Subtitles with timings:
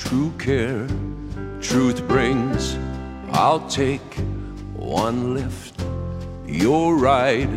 [0.00, 0.86] true care,
[1.60, 2.76] truth brings.
[3.32, 4.00] I'll take
[4.74, 5.74] one lift,
[6.46, 7.50] your ride,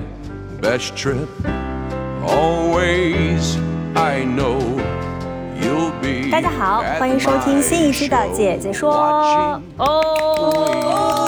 [0.61, 1.29] best trip.
[2.25, 3.57] Always,
[3.95, 4.59] I know
[5.61, 6.29] you'll be.
[6.31, 8.93] 大家好，欢迎收听新一期的《姐姐说》
[9.77, 11.21] 哦，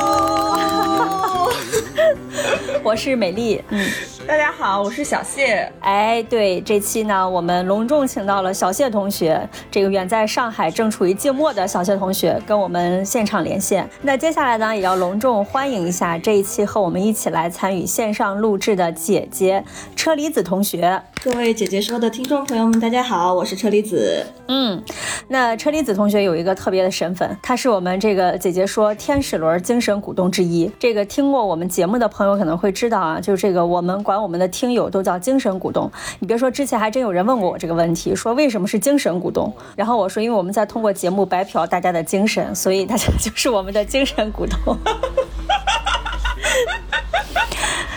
[2.84, 3.89] 我是美丽，嗯。
[4.27, 5.70] 大家好，我是小谢。
[5.78, 13.88] 哎，对，这期呢，我们隆重请到了小谢同学，这个远在上海正处于静默的小谢同学，跟我们现场连线。
[14.02, 19.62] 那接下来呢，也要隆重欢迎一下这一期和我们一起来参与线上录制的姐姐
[19.94, 21.00] 车厘子同学。
[21.22, 24.27] 各位姐姐说的听众朋友们，大家好，我是车厘子。
[24.48, 24.82] 嗯，
[25.28, 30.69] 那车厘子同学有一个特别的身份，她是我们这个姐姐说天使轮精神股东之一。
[30.80, 35.91] 这个听过我们节目的朋友可能会知道啊，就是这个我们管我们的听友都叫精神股东。
[36.19, 39.53] 你别说，之前还真有人问过我这个问题，说为什么是精神股东？
[39.75, 44.77] 然后我说，因为我们在通过节目白嫖大家的精神，所以大家 就是我们的精神股东。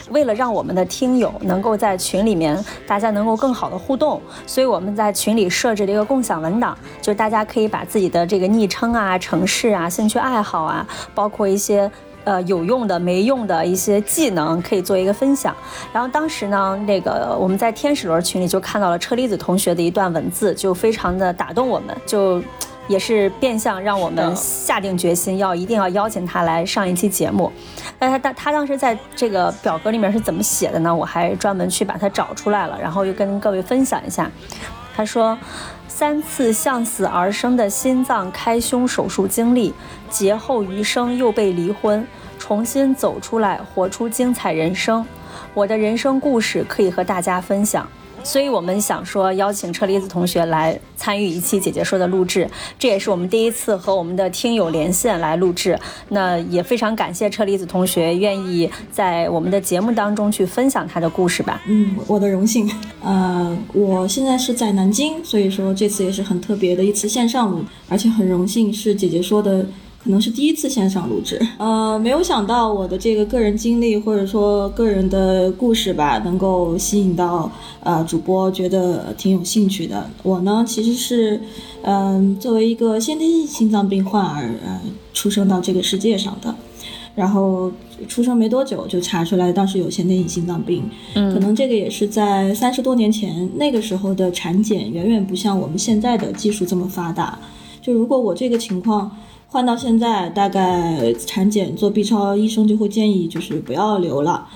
[0.10, 11.90] 为了让我们的听友能够在群里面，大家能够更好的互动，所以我们在群里设置了一个共享文档，就是大家可以把自己的这个昵称啊、城市啊、兴趣爱好啊，包括一些。
[12.30, 15.56] 呃，有用的、没用的一些技能可以做一个分享。
[15.92, 22.40] 然后当时呢，那个我们在天使轮群里就看到了车厘子同学的一段文字，就非常的打动我们，就
[22.88, 27.52] 也是变相让我们下定决心要一定要邀请他来上一期节目。
[27.98, 30.96] 那他他他当时在这个表格里面是怎么写的呢？
[30.96, 34.30] 我还专门去把它找出来了，然后又跟各位分享一下。
[34.96, 35.36] 他说。
[35.88, 39.74] 三次向死而生的心脏开胸手术经历，
[40.10, 42.08] 劫后余生又被离婚，
[42.50, 45.06] 重新走出来，活出精彩人生。
[45.54, 47.88] 我的人生故事可以和大家分享。
[48.24, 52.50] 所以我们想说，邀请车厘子同学来参与一期姐姐说的录制，
[52.80, 55.80] 这也是我们第一次和我们的听友连线来录制。
[56.08, 61.62] 那也非常感谢车厘子同学愿意在我们的节目当中去分享他的故事吧。
[61.68, 62.68] 嗯，我的荣幸。
[63.04, 69.64] 呃，我现在是在南京，所以说这次也是很特别的一次线上录，而且很荣幸是姐姐说的。
[70.02, 77.52] 可能是第一次线上录制，呃，没有想到我的这个个人经历或者说个人的故事吧，能够吸引到
[77.82, 80.10] 呃主播，觉得挺有兴趣的。
[80.24, 81.42] 我呢，其实是，
[81.82, 84.80] 嗯、呃，作为一个先天性心脏病患儿，呃，
[85.14, 86.56] 出生到这个世界上的，
[87.14, 87.70] 然后
[88.08, 97.38] 出生没多久就查出来当时有先天性心脏病，嗯，可能这个也是在三十多年前，那个时候的产检远远不像我们现在的技术这么发达，
[97.82, 99.12] 就如果我这个情况。
[99.52, 104.48] 换到现在，大概产检做 B 超，医生就会建议就是不要留了。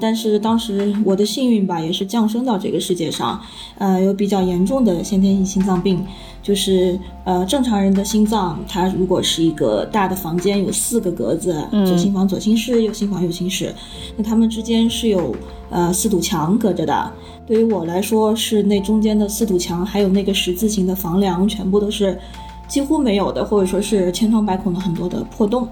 [0.00, 3.38] 但是当时我的幸运吧，也是降生到这个世界上，
[3.76, 6.02] 呃，有比较严重的先天性心脏病，
[6.42, 13.74] 就是呃正常人的心脏，它如果是一个大的房间，有四个格子，左心房左心室，右心房右心室，
[14.16, 15.36] 那它们之间是有
[15.68, 17.12] 呃四堵墙隔着的。
[17.46, 22.18] 对于我来说，是那中间的四堵墙，还有那个十字形的房梁，全部都是。
[22.68, 25.66] 几乎没有的，或者说是千疮百孔的很多的破洞，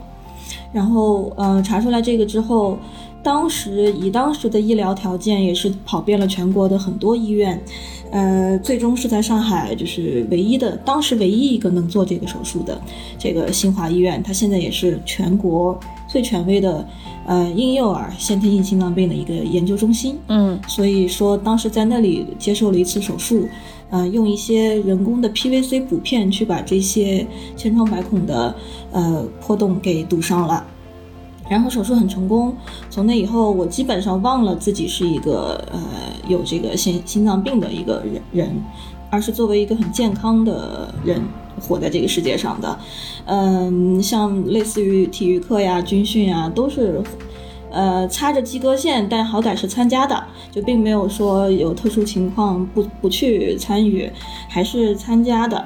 [0.73, 2.79] 然后呃查出来这个之后，
[3.23, 7.61] 当时以当时的医疗条件也是跑遍了全国的很多医院，
[8.11, 12.81] 呃最终是在上海就是唯一的当时唯一一个能做这个手术的
[13.19, 15.79] 这个新华医院，它现在也是全国
[16.09, 16.87] 最权威的
[17.27, 23.47] 呃婴幼儿先天性心脏病的一个研究中心，嗯，所以说当时在那里接受了一次手术。
[23.91, 28.55] 呃，用一些人工的 PVC 补片去把这些千疮百孔的
[28.91, 30.67] 呃破洞给堵上了，
[31.49, 32.55] 然后手术很成功。
[32.91, 35.81] 从那以后，我基本上忘了自己是一个呃
[36.29, 38.63] 有这个心心脏病的一个人人，
[39.11, 41.23] 而是作为一个很健康的人
[41.61, 42.79] 活在这个世界上的。
[43.27, 47.01] 嗯，像类似于体育课呀、军训呀，都是。
[47.77, 54.11] 呃，擦着及格线，但好歹是参加的，就并没有说有特殊情况不不去参与，
[54.49, 55.63] 还是参加的。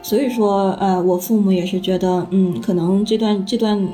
[0.00, 3.88] 所以说，呃，我父母也是觉得，嗯，可能这段这段，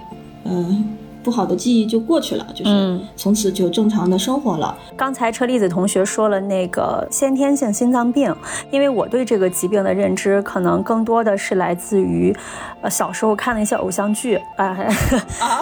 [0.44, 0.84] 呃，
[1.22, 4.76] 不好的记忆就过去了，就是嗯从此就正常的生活了。
[4.94, 8.32] 刚才车厘子同学说了那个先天性心脏病，
[8.70, 12.36] 因为我对这个疾病的认知可能更多的是来自于，
[12.82, 14.76] 呃，小时候看的一些偶像剧 啊，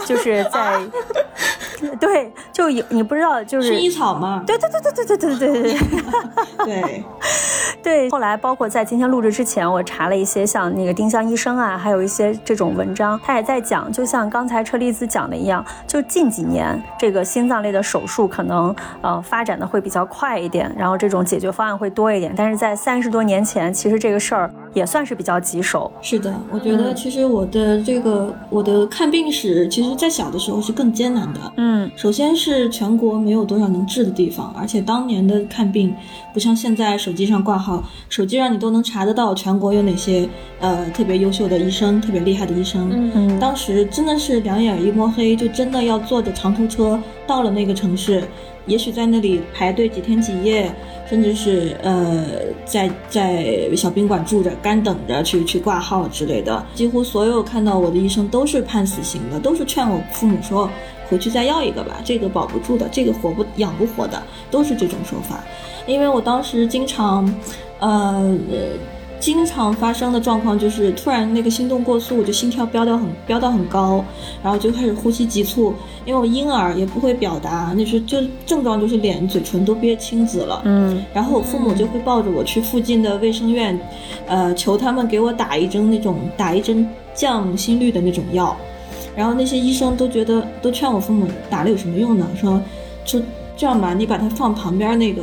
[0.05, 0.81] 就是在，
[2.01, 5.81] 对，就有你不知道，就是薰衣草嘛，对对对对对对对对对对。
[6.65, 7.05] 对，
[7.83, 25.91] 对，后来包括在今天录制之前，我查了一些像那个丁香医生啊，还有一些这种文章，他也在讲，就像刚才车厘子讲的一样，就近几年这个心脏类的手术可能呃发展的会比较快一点，然后这种解决方案会多一点，但是在三十多年前，其实这个事儿也算是比较棘手。
[26.01, 31.41] 是的，我觉得其实我的这个我的看病史，其实在小的时候是更艰难的。
[31.57, 35.95] 嗯首先是全国没有多少能治的地方，而且当年的看病
[36.33, 40.29] 不像现在手机上挂号，手机上你都能查得到全国有哪些
[40.61, 43.11] 呃特别优秀的医生、特别厉害的医生。
[43.15, 48.23] 嗯当时真的是两眼一摸黑，就真的要坐着长途车到了那个城市，
[48.67, 50.73] 也许在那里排队几天几夜，
[51.09, 52.25] 甚至是呃
[52.65, 56.65] 在在小宾馆住着干等着去去挂号之类的。
[56.75, 60.71] 几乎所有看到我的医生都是判死刑的，都是劝我父母说
[61.09, 65.43] 回去再要一个吧，这个保不住的，这个活不养不活的，都是这种说法。
[65.87, 67.33] 因为我当时经常，
[67.81, 68.39] 呃。
[69.23, 74.05] 经常发生的状况就是突然那个心动过速，我就心跳飙到很飙到很高，
[74.43, 75.73] 然后就开始呼吸急促。
[76.05, 80.63] 因为我婴儿也不会表达，那是就症状就是脸、嘴唇都憋青紫了。
[80.65, 83.79] 嗯然后我父母就会抱着我去附近的卫生院，
[84.27, 86.85] 呃，求他们给我打一针那种打一针
[87.15, 88.57] 降心率的那种药。
[89.15, 92.27] 然后那些医生都觉得都劝我父母打了有什么用呢？
[92.41, 92.61] 说
[93.05, 93.23] 就
[93.57, 95.23] 这样吧，你把它放旁边那个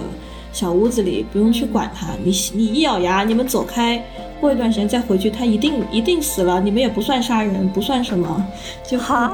[0.51, 2.07] 小屋子里，不用去管它。
[2.23, 4.03] 你你一咬牙，你们走开，
[4.41, 6.59] 过一段时间再回去，他一定一定死了。
[6.59, 8.45] 你们也不算杀人，不算什么，
[8.87, 9.31] 就哈，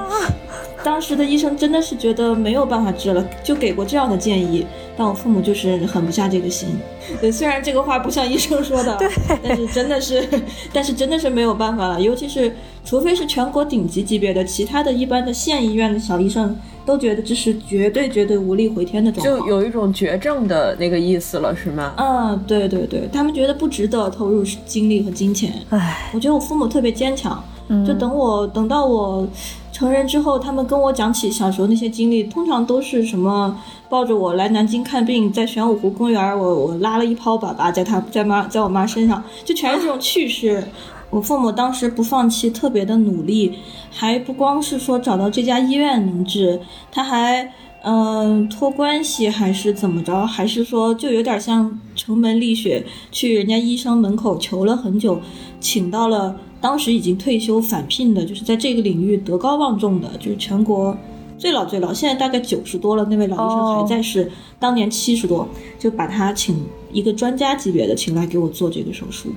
[0.84, 4.66] 当时的医生真的是觉得没有办法治了，就给过这样的建议，
[4.98, 6.70] 但我父母就是狠不下这个心。
[7.22, 9.10] 对，虽然这个话不像医生说的， 对，
[9.42, 10.28] 但是真的是，
[10.74, 12.02] 但是真的是没有办法了。
[12.02, 19.40] 尤其是，除非是全国顶级级别的，其他的一般的县医院的小医生都觉得这是绝对绝对无力回天的状况。
[19.40, 21.94] 就有一种绝症的那个意思了，是吗？
[21.98, 25.54] 嗯，对对对，他们觉得不值得投入精力和金钱。
[25.70, 27.44] 唉，我觉得我父母特别坚强，
[27.86, 29.28] 就等我等到我
[29.76, 33.54] 成人之后，他们跟我讲起小时候那些经历，通常都是什么
[33.90, 40.64] 抱着我来南京看病，在玄武湖公园，我我拉了一泡粑粑在他在妈在我妈身上，就全是这种趣事。
[41.10, 43.52] 我父母当时不放弃，特别的努力，
[43.92, 47.52] 还不光是说找到这家医院能治，他还
[47.84, 50.26] 嗯，托关系还是怎么着？
[50.26, 52.82] 还是说就有点像城门立雪，
[53.12, 55.20] 去人家医生门口求了很久，
[55.60, 60.98] 请到了当时已经退休返聘的，就是在这个领域德高望重的，就是全国
[61.38, 65.48] 最老最老，现在大概九十多了，那位老医生哦还在世，当年七十多，
[65.78, 66.56] 就把他请
[66.92, 69.30] 一个专家级别的请来给我做这个手术，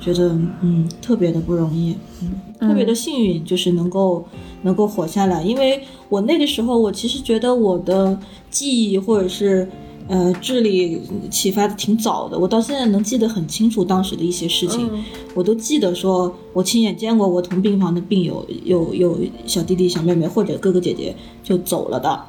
[0.00, 4.24] 觉得嗯特别的不容易，嗯，特别的幸运，就是能够
[4.62, 5.42] 能够活下来。
[5.42, 8.18] 因为我那个时候，我其实觉得我的
[8.50, 9.68] 记忆或者是
[10.08, 11.00] 呃智力
[11.30, 14.90] 启发的挺早的，我到现在能记得很清楚当时的一些事情，
[15.34, 22.20] 我都记得说我亲眼见过我同病房的病友有有小弟弟小妹妹或者哥哥姐姐就走了的。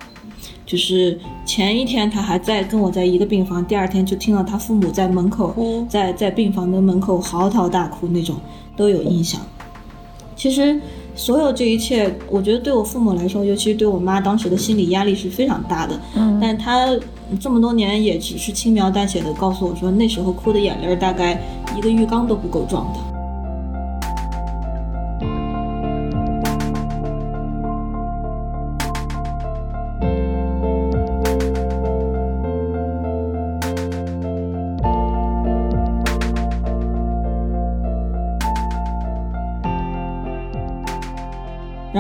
[0.66, 5.56] 就是前一天他还在跟我在一个病房，第二天就听到他父母在门口，
[5.90, 8.36] 在在病房的门口嚎啕大哭那种，
[8.78, 9.42] 都有印象。
[10.36, 10.80] 其实
[11.20, 16.00] 所有这一切，我觉得对我父母来说，尤其是对我妈当时的心理压力是非常大的。
[16.16, 16.88] 嗯但她
[17.42, 21.38] 这么多年也只是轻描淡写的告诉我说，那时候哭的眼泪儿大概
[21.78, 23.19] 一个浴缸都不够装的。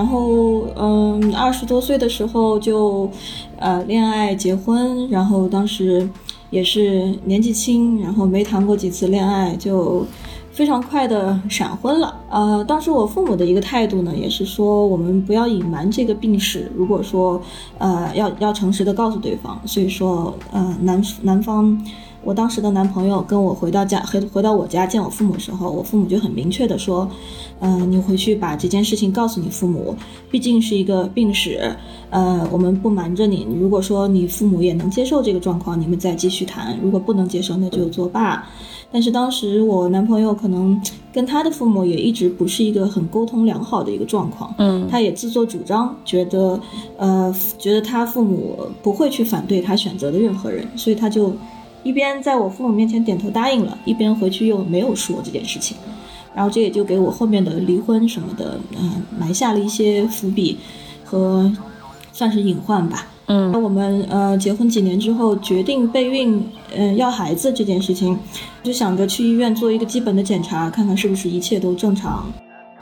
[0.10, 3.10] 后，嗯，二十多岁的时候就，
[3.58, 6.10] 呃，恋爱结婚，然后当时
[6.50, 10.06] 也是年纪轻，然后没谈过几次恋爱，就
[10.51, 12.13] 非常快的闪婚了。
[12.30, 17.42] 呃，当时我父母的一个态度呢，也是说我们不要隐瞒这个病史，如果说，
[17.78, 19.60] 呃，要要诚实的告诉对方。
[19.66, 21.82] 所以说，呃，男男方，
[22.29, 27.09] 我当时的男朋友跟我回到家，回回到我家见我父母的时候，我父母就很明确的说，
[27.59, 29.95] 嗯、你回去把这件事情告诉你父母，
[30.29, 31.75] 毕竟是一个病史，
[32.12, 38.48] 呃，我们不瞒着你，如果说你父母也能接受这个状况，你们再继续谈；如果不能接受，那就作罢。
[38.91, 40.79] 但是当时我男朋友可能
[41.12, 46.59] 跟他的父母也一直不是一个很沟通良好的一个状况，嗯他也自作主张，觉得
[46.98, 51.33] 呃觉得他父母不会去反对他选择的任何人，所以他就
[51.83, 55.77] 一边在我父母面前点头答应了，一边回去又没有说这件事情，
[56.36, 60.57] 然后这也就给我后面的离婚什么的，嗯、埋下了一些伏笔
[61.05, 61.51] 和
[62.12, 63.07] 算是隐患吧。
[63.31, 66.43] 嗯那我们呃结婚几年之后决定备孕，
[66.75, 68.17] 嗯、要孩子这件事情，
[68.63, 72.25] 就想着去医院做一个基本的检查，看看是不是一切都正常。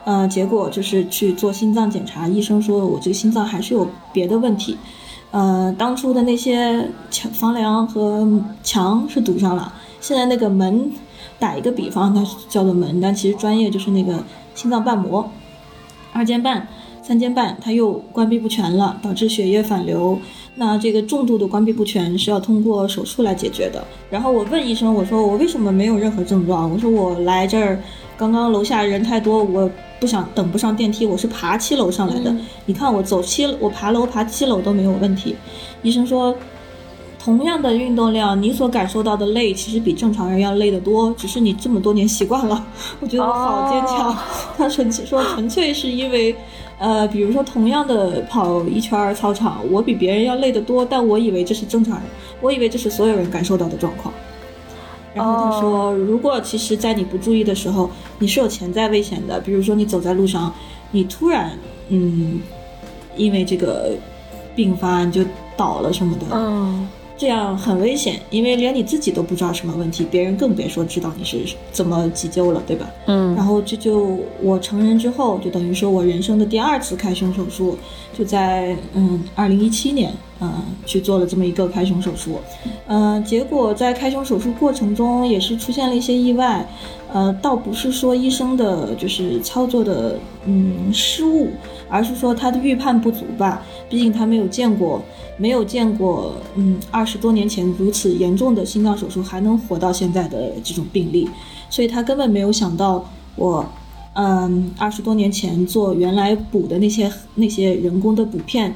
[0.04, 4.76] 呃，结果就是去做心脏检查，医生说我这个心脏还是有别的问题。
[5.30, 8.26] 呃，当初的那些墙、房梁和
[8.62, 10.90] 墙是堵上了，现在那个门，
[11.38, 15.30] 打一个比方，它叫做门，但其实专业就是那个心脏瓣膜，
[16.14, 16.66] 二尖瓣、
[17.02, 20.18] 三尖瓣它又关闭不全了，导致血液反流。
[20.54, 23.84] 那这个重度的关闭不全是要通过手术来解决的。
[24.10, 26.68] 然后我问医生，我说我为什么没有任何症状？
[26.68, 27.78] 我说我来这儿，
[28.16, 32.34] 刚刚楼下人太多，我不想等不上电梯，我是爬七楼上来的。
[32.66, 35.34] 你看我走七，我爬楼爬七楼都没有问题。
[35.82, 36.34] 医生说，
[37.18, 42.64] 同样的运动量，你所感受到的累其实比正常人要累得多，只是你这么多年习惯了。
[43.00, 44.10] 我觉得我好坚强。
[44.10, 44.16] 哦
[44.56, 46.34] 他纯粹说纯粹是因为，
[46.78, 52.04] 呃，比如说同样的跑一圈儿操场，我比别人要累得多，但我以为这是正常人，
[52.40, 54.12] 我以为这是所有人感受到的状况。
[55.14, 59.40] 然后他说，如果其实，在你不注意的时候，你是有潜在危险的。
[59.40, 60.52] 比如说，你走在路上，
[60.92, 62.40] 你突然，嗯，
[63.16, 63.92] 因为这个
[64.54, 65.24] 病发你就
[65.56, 71.38] 倒了什么的，嗯这样很危险，因为连你自己都不知道什么问题，别人更别说知道你是
[71.72, 72.88] 怎么急救了，对吧？
[73.06, 77.76] 嗯然后这就我成人之后，就等于说我人生的第二次开胸手术，
[78.16, 80.52] 就在嗯二零一七年，嗯
[80.86, 82.38] 去做了这么一个开胸手术，
[82.86, 86.66] 嗯结果在开胸手术过程中也是出现了一些意外，
[87.12, 91.48] 呃倒不是说医生的就是操作的嗯失误，
[91.88, 95.02] 而是说他的预判不足吧，毕竟他没有见过。
[95.40, 101.30] 没有见过，嗯，二十多年前如此严重的心脏手术还能活到现在的这种病例，
[101.70, 103.64] 所以他根本没有想到我，
[104.14, 108.74] 嗯，二十多年前做原来补的那些那些人工的补片，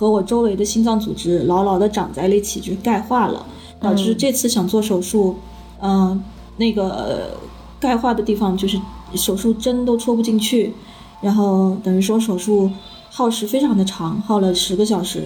[0.00, 3.44] 和我周围的心脏组织牢牢地长在了一起，就钙化了，
[3.78, 5.36] 导致这次想做手术，
[5.82, 6.24] 嗯，
[6.56, 7.36] 那个呃
[7.78, 8.80] 钙化的地方就是
[9.14, 10.72] 手术针都戳不进去，
[11.20, 12.70] 然后等于说手术
[13.10, 15.24] 耗时非常的长，耗了十个小时。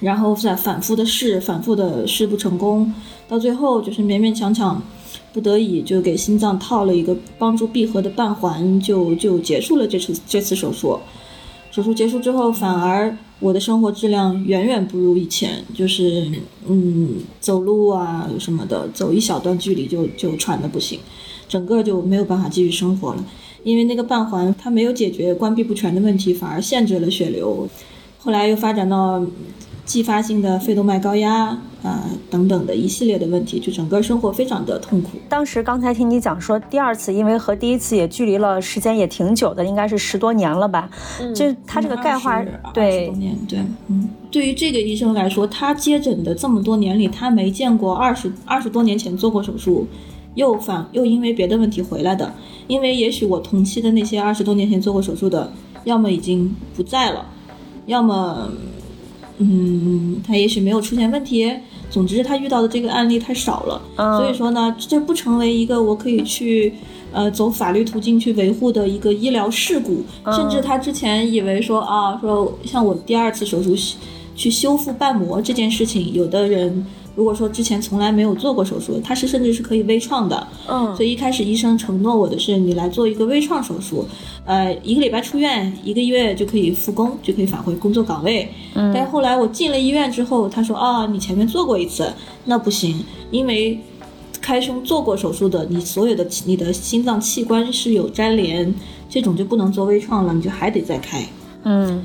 [0.00, 2.90] 然后再反复的试，反复的试不成功，
[3.28, 4.82] 到最后就是勉勉强强，
[5.34, 10.98] 不得已就给心脏套了一个帮助闭合的瓣环，就就结束了这次这次手术。
[11.74, 16.30] 手术结束之后，反而我的生活质量远远不如以前，就是
[16.68, 21.00] 嗯，走路啊什么的，走一小段距离就就喘的不行，
[21.48, 23.24] 整个就没有办法继续生活了。
[23.64, 27.68] 因为那个瓣环它没有解决关闭不全的问题，反而限制了血流。
[28.20, 29.26] 后来又发展到
[29.84, 32.00] 继发性的肺动脉高压啊、呃
[32.30, 35.10] 等等的一系列的问题，就整个生活非常的痛苦。
[35.28, 40.90] 当时刚才听你讲说，第二次因为和第一次也距离了时间也挺久的，应该是十多年了吧？
[41.34, 49.86] 就他这个钙化，对20多年，对，嗯，对于这个医生来说，他接诊的这么多年里，他没见过二十二十多年前做过手术，
[50.34, 52.32] 又反又因为别的问题回来的。
[52.66, 55.52] 因为也许我同期的那些二十多年前做过手术的，
[55.84, 57.26] 要么已经不在了，
[57.86, 58.48] 要么，
[59.38, 61.50] 嗯，他也许没有出现问题。
[61.90, 66.72] 总之，他遇到的这个案例太少了，嗯所以说呢，这不成为一个我可以去
[67.12, 70.02] 呃走法律途径去维护的一个医疗事故。
[70.32, 73.76] 甚至他之前以为说啊，说像我第二次手术
[74.34, 80.46] 去修复瓣膜这件事情，有的人如果说之前从来没有做过手术，它是甚至是可以微创的。
[80.68, 84.06] 嗯所以一开始医生承诺我的是，你来做一个微创手术，
[84.44, 88.48] 呃，一个礼拜出院，一个月就可以复工，就可以返回工作岗位。
[88.74, 92.12] 嗯但是后来我进了医院之后，他说啊，你前面做过一次，
[92.44, 93.78] 那不行，因为
[94.40, 98.74] 开胸做过手术的，你所有的你的心脏器官是有粘连，
[99.08, 101.24] 这种就不能做微创了，你就还得再开。
[101.62, 102.02] 嗯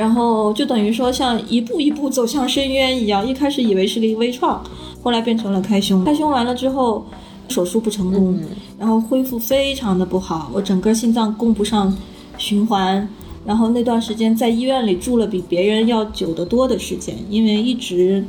[0.00, 4.64] 然后就等于说像一步一步走向深渊一样，一开始以为是个微创，
[5.02, 6.02] 后来变成了开胸。
[6.06, 7.04] 开胸完了之后，
[7.48, 8.40] 手术不成功，
[8.78, 11.94] 然后恢复非常的不好，我整个心脏供不上
[12.38, 13.06] 循环。
[13.44, 18.24] 然后那段时间在医院里住了比别人要久得多的时间，因为一直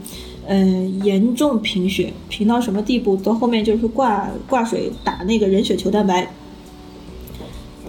[0.48, 3.16] 嗯、严重贫血，贫到什么地步？
[3.16, 6.28] 到后面就是挂挂水打那个人血球蛋白，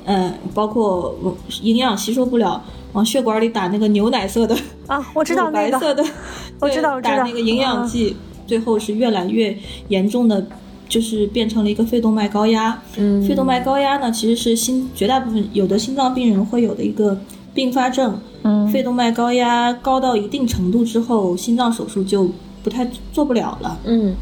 [0.05, 2.63] 嗯、包括我营养吸收不了，
[2.93, 4.57] 往血管里打那个牛奶色的。
[4.87, 6.05] 啊，我知道 那个，白色的，
[6.61, 9.57] 我知道对我知道打那个营养剂，最后是越来越
[9.89, 10.47] 严重的，
[10.89, 12.81] 就是变成了一个肺动脉高压。
[12.97, 17.19] 嗯肺动脉高压呢，其实是心绝大部分有的心脏病人会有的一个
[17.55, 18.19] 并发症。
[18.45, 22.29] 嗯肺动脉高压高到一定程度之后，心脏手术就
[22.63, 23.79] 不太做不了了。
[23.85, 24.15] 嗯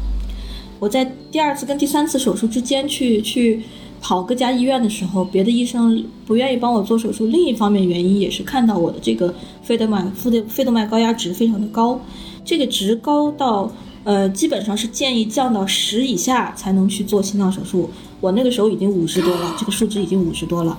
[0.79, 3.61] 我在第二次跟第三次手术之间去去
[4.01, 7.27] 跑各家医院的时候，别的医生不愿意帮我做手术。
[7.27, 12.01] 另一方面原因也是看到我的这个肺动脉肺的肺动脉高压值非常的高，
[12.43, 13.71] 这个值高到
[14.03, 17.89] 呃基本上是建议降到十以下才能去做心脏手术。
[18.19, 20.77] 我那个时候已经五十多了， 这个数值已经五十多了，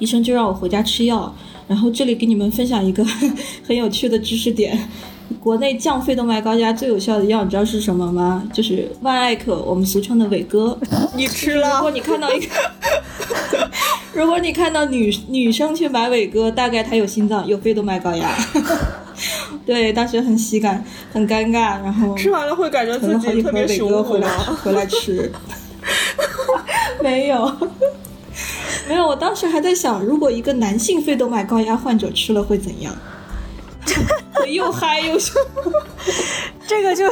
[0.00, 1.32] 医生就让我回家吃药。
[1.66, 3.02] 然后这里给你们分享一个
[3.66, 4.76] 很有趣的知识点。
[5.40, 8.42] 国内降肺动脉高压最有效的药，你知道是什么吗？
[8.52, 10.78] 就是万艾可，我们俗称的伟哥。
[11.14, 12.48] 你吃了如果你看到一个，
[14.12, 18.30] 如果你看到女女生去买伟哥，大概她有心脏有肺动脉高压。
[19.66, 24.28] 对，当时很喜感，很尴尬，然后吃完了会感觉自己特别伟哥回来？
[24.62, 25.30] 回来吃。
[27.02, 27.50] 没有，
[28.88, 32.94] 没有，我当时还在想，如果一个男性肺动脉高压患者吃了会怎样？
[34.44, 35.40] 会又嗨又凶。
[36.66, 37.10] 这个就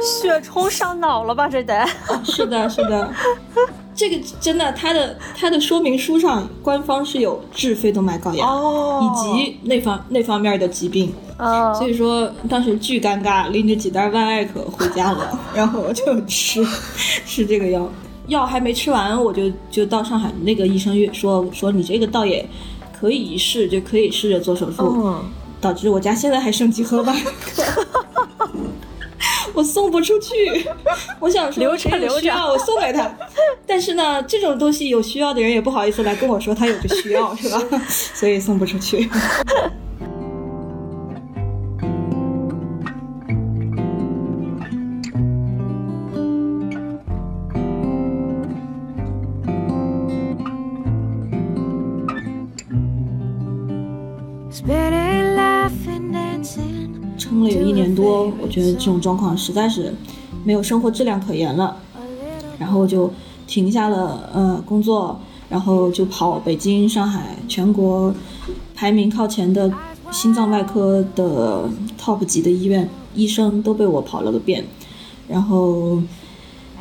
[0.00, 1.48] 血冲上脑了吧？
[1.48, 1.84] 这得，
[2.24, 3.12] 是的，是的，
[3.94, 16.64] 这个真的，它的它的说明书上官方是有治肺动脉高压、哦以及那方那方面的疾病，嗯，所以说当时巨尴尬，拎着几袋万艾可回家了， 然后我就吃
[17.26, 17.90] 吃这个药，
[18.28, 22.48] 药还没吃完，我就就到上海那个医生院说说你这个倒也
[22.98, 24.84] 可以一试，就可以试着做手术。
[25.04, 25.24] 嗯，
[25.60, 27.62] 导致我家现在还剩几盒万艾可，
[29.54, 30.66] 我送不出去。
[31.18, 33.10] 我想说留着谁有留着需要我送给他，
[33.66, 37.62] 但是呢，这种东西有需要的人也不好意思来跟我说他有这需要，是吧？
[37.88, 39.08] 所以送不出去。
[57.98, 59.92] 多，我觉得这种状况实在是
[60.44, 61.76] 没有生活质量可言了，
[62.56, 63.10] 然后就
[63.48, 68.14] 停下了呃工作，然后就跑北京、上海，全国
[68.76, 69.72] 排名靠前的
[70.12, 71.68] 心脏外科的
[72.00, 74.64] top 级的医院，医生都被我跑了个遍，
[75.26, 76.00] 然后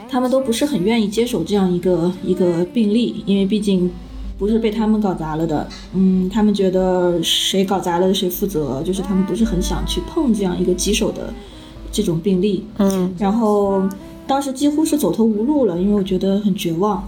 [0.07, 3.91] 他们都不是很愿意接手这样一个一个病例，因为毕竟
[4.37, 11.33] 不是被他们搞砸了的，嗯，他们觉得谁搞砸了谁负责，就是他们不是很想去碰这样一个棘手的
[11.91, 13.13] 这种病例，嗯。
[13.17, 13.83] 然后
[14.27, 17.07] 当时几乎是走投无路了，因为我觉得很绝望。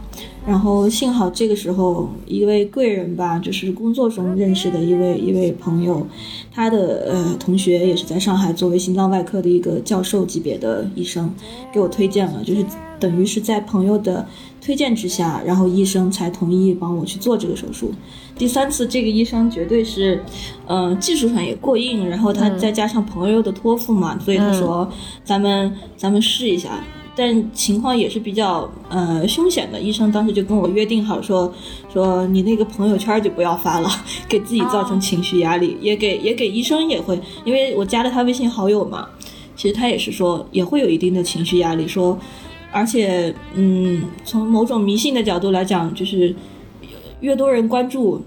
[0.49, 6.07] 然后幸好这个时候一位贵人吧，就是工作中认识的一位一位朋友，
[6.51, 11.31] 他的呃同学也是在上海作为心脏外科的一个教授级别的医生，
[11.71, 12.65] 给我推荐了，就是
[12.99, 14.27] 等于是在朋友的
[14.59, 17.91] 推荐之下，然后医生才同意帮我去做这个手术。
[18.35, 20.19] 第三次这个医生绝对是，
[20.65, 24.91] 呃，技术上也过硬，然后他再加上朋友的托付嘛，所以他说
[25.23, 26.83] 咱们咱们试一下。
[27.19, 31.53] 但情况也是比较呃凶险的，医生当时就跟我约定好说
[31.91, 33.89] 说你那个朋友圈就不要发了，
[34.29, 39.10] 给自己造成情绪压力，也给也给医生也会，因为我加了他微信好友嘛，
[39.58, 42.17] 其实他也是说也会有一定的情绪压力，说
[42.71, 46.34] 而且嗯从某种迷信的角度来讲，就是
[47.19, 48.21] 越多人关注，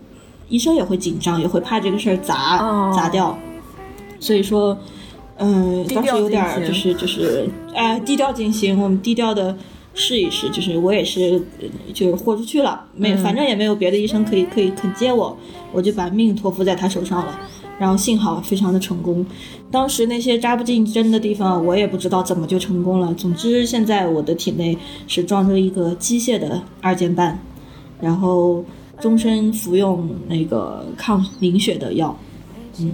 [0.50, 3.38] 医生也会紧张，也会怕这个事儿砸、哦砸掉，
[4.20, 4.76] 所以说。
[5.38, 9.56] 嗯，当时有点儿就是就是，哎，低调进行，我们低调的
[9.94, 10.48] 试一试。
[10.50, 15.36] 就是我也是，呃就是豁出去了，没，反正也没有别的医生可以可以肯接我，
[15.72, 17.40] 我就把命托付在他手上了。
[17.78, 19.26] 然后幸好非常的成功，
[19.68, 23.12] 当时那些扎不进针的地方，我也不知道怎么就成功了。
[23.14, 24.76] 总之，现在我的体内
[25.08, 27.36] 是装着一个机械的二尖瓣，
[28.00, 28.64] 然后
[29.00, 32.16] 终身服用那个抗凝血的药。
[32.78, 32.92] 嗯，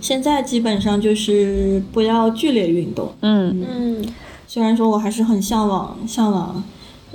[0.00, 3.12] 现在基本上就是不要剧烈运动。
[3.20, 4.06] 嗯嗯，
[4.46, 6.62] 虽然说我还是很向往向往，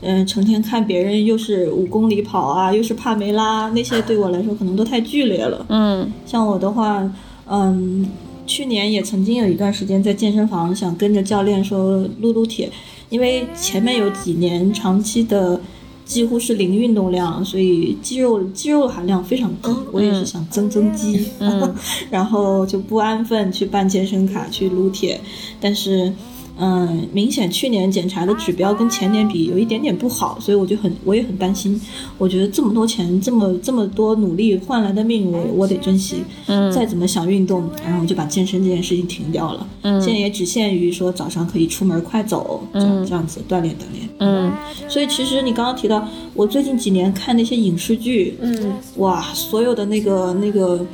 [0.02, 5.65] 嗯、成天看别人又是五公里跑啊，又是帕梅拉，那些对我来说可能都太剧烈了。
[5.69, 7.12] 嗯像我的话，
[7.50, 8.08] 嗯，
[8.45, 12.69] 去年也曾经有一段时间在健身房想跟着教练说撸撸铁，
[13.10, 15.60] 因为前面有几年长期的
[16.06, 19.70] 几乎是零运动量，所以肌肉肌肉含量非常低。
[19.91, 21.76] 我也是想增增肌，嗯
[22.12, 25.20] 然后就不安分去办健身卡去撸铁，
[25.60, 26.13] 但是
[26.58, 31.80] 嗯，明显去年检查的指标跟前年比有一点点不好，所以我就很我也很担心。
[32.18, 36.18] 我觉得这么多钱，这么这么多努力换来的命，我我得珍惜。
[36.48, 39.68] 嗯再怎么想运动，然后我就把健身这件事情停掉了。
[39.82, 44.10] 嗯现在也只限于说早上可以出门快走，这样、这样子锻炼锻炼。
[44.20, 44.52] 嗯
[44.88, 50.86] 所以其实你刚刚提到，我最近几年看那些影视剧，嗯，哇，所有的那个那个，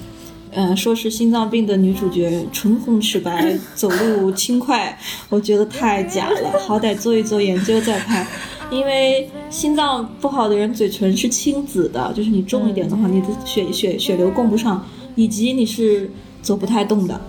[0.52, 4.98] 呃，说是心脏病的女主角唇红齿白， 走路轻快，
[5.30, 6.60] 我觉得太假了。
[6.60, 8.28] 好歹做一做研究再拍，
[8.70, 14.86] 因为心脏不好的人嘴唇是青紫的，就是你重一点的话，你的血血血流供不上，
[15.16, 16.12] 以及你是
[16.42, 17.22] 走不太动的，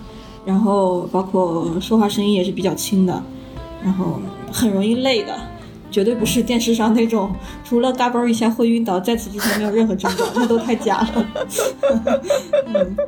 [0.45, 3.23] 然后包括说话声音也是比较轻的，
[3.81, 4.19] 然后
[4.51, 5.33] 很容易累的。
[5.93, 7.31] 绝对不是电视上那种，
[7.63, 11.25] 除了嘎嘣一下会晕倒，在此之前没有任何征兆， 那都太假了。
[12.73, 12.95] 嗯，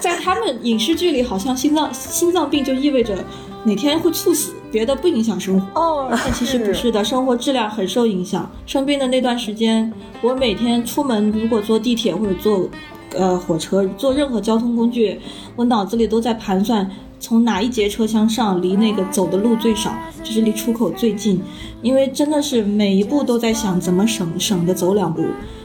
[0.00, 3.16] 在他们影视剧里，好像心脏心脏病就意味着
[3.64, 5.80] 哪天会猝死，别的不影响生活。
[5.80, 8.50] 哦，但其实不是的，生活质量很受影响。
[8.66, 12.68] 生病的那段时间，我每天出门如果坐地铁或者坐
[13.16, 15.20] 呃火车，坐任何交通工具，
[15.56, 16.90] 我脑子里都在盘算
[17.20, 21.40] 从哪一节车厢上离那个走的路最少，就是离出口最近。
[21.82, 25.24] 因为真的是每一步都在想怎么省省着走两步，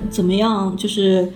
[0.10, 1.32] 怎么样就是。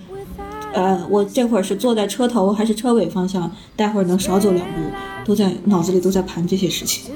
[0.74, 3.50] 呃，我这会儿是坐在车头还是车尾方向？
[3.74, 4.82] 待会儿能少走两步，
[5.24, 7.10] 都在脑子里都在盘这些事情。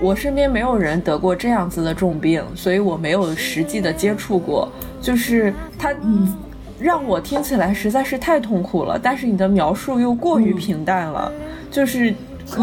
[0.00, 4.66] 我身边没有人得过这样子的重病，所以我没有实际的接触过。
[5.02, 6.34] 就是他，嗯
[6.82, 11.32] 让我听起来实在是太痛苦了，但是你的描述又过于平淡了，
[11.70, 12.10] 就是。
[12.10, 12.16] 嗯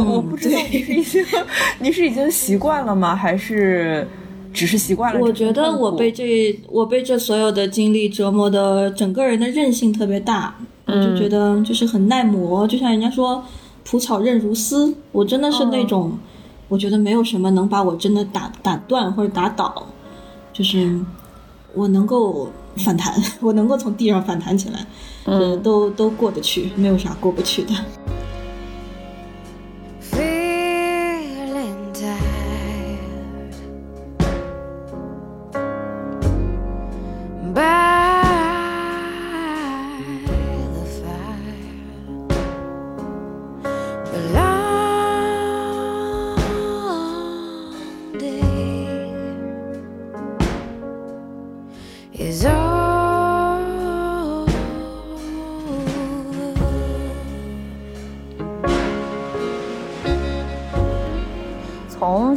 [0.05, 1.23] 我不知道你是已经，
[1.79, 3.15] 你是已经习惯了吗？
[3.15, 4.05] 还是
[4.53, 5.31] 只是习惯了我？
[5.31, 10.53] 觉得我被这我被这所有的经历折磨的，整个人的韧性特别大，
[10.85, 13.43] 我就觉得就是很耐磨，就像人家说
[13.83, 16.19] “蒲草韧如丝”，我真的是那种，
[16.67, 19.87] 我觉得没有什么能把我真的打打断或者打倒，
[20.53, 20.99] 就是
[21.73, 24.85] 我能够反弹， 我能够从地上反弹起来，
[25.25, 27.73] 嗯，都都过得去，没有啥过不去的。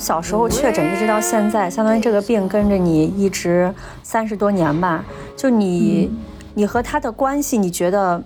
[0.02, 5.04] 小时候确诊一直到现在，相当于这个病跟着你一直三十多年吧。
[5.36, 6.10] 就你，
[6.54, 8.20] 你和他的关系，你觉得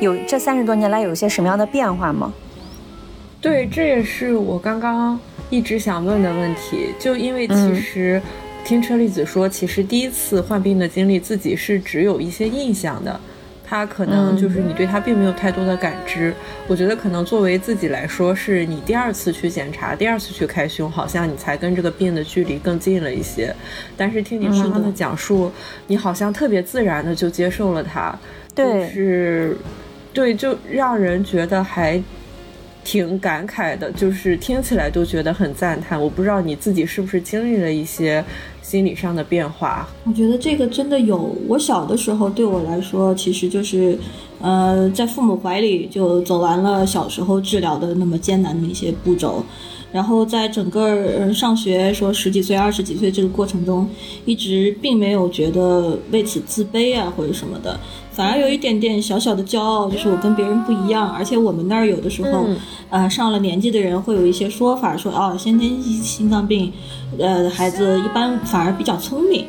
[0.00, 2.32] 有这三十多年来有一些什么样的变化吗？
[3.40, 5.16] 对，这也是我刚刚
[5.50, 6.88] 一直想问的问题。
[6.98, 8.20] 就因为其实
[8.64, 13.20] 听车厘子说，其实第一次患病的经历自己是只有一些印象的，
[13.68, 16.32] 他可能就是你对他并没有太多的感知。
[16.66, 23.54] 我觉得可能作为自己来说，是你第二次去检查，第二次去开胸，好像你才跟这个病的距离更近了一些。
[23.96, 25.52] 但是听你刚刚的讲述，
[25.86, 28.18] 你好像特别自然的就接受了它，
[28.54, 29.56] 对就是
[30.12, 32.02] 对，就让人觉得还
[32.90, 36.00] 挺感慨的，就是听起来都觉得很赞叹。
[36.02, 38.24] 我不知道你自己是不是经历了一些
[38.62, 39.86] 心理上的变化。
[40.04, 41.36] 我觉得这个真的有。
[41.46, 43.98] 我小的时候对我来说，其实就是，
[44.40, 49.44] 呃，在父母怀里就走完了小时候治疗的那么艰难的一些步骤，
[49.92, 53.86] 然后在整个上学说十几岁、二十几岁这个过程中，
[54.24, 57.78] 一直并没有觉得为此自卑啊或者什么的，
[58.18, 61.08] 反而有一点点小小的骄傲，就是我跟别人不一样。
[61.08, 62.48] 而且我们那儿有的时候，
[62.90, 66.72] 呃，上了年纪的人会有一些说法，说哦，先天性心脏病，
[67.16, 69.46] 呃，孩子一般反而比较聪明。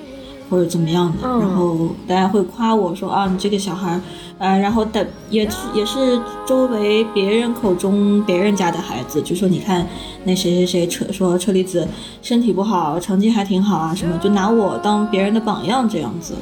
[0.51, 4.01] 或者怎么样的，然后大家会夸我说啊，你这个小孩儿，
[4.39, 9.85] 呃，然后的也是也是周围别人口中别人家的孩子，就说你看
[10.23, 11.87] 那谁谁谁车说车厘子
[12.23, 16.33] 身体不好，成绩还挺好啊，什么就拿我当别人的榜样这样子。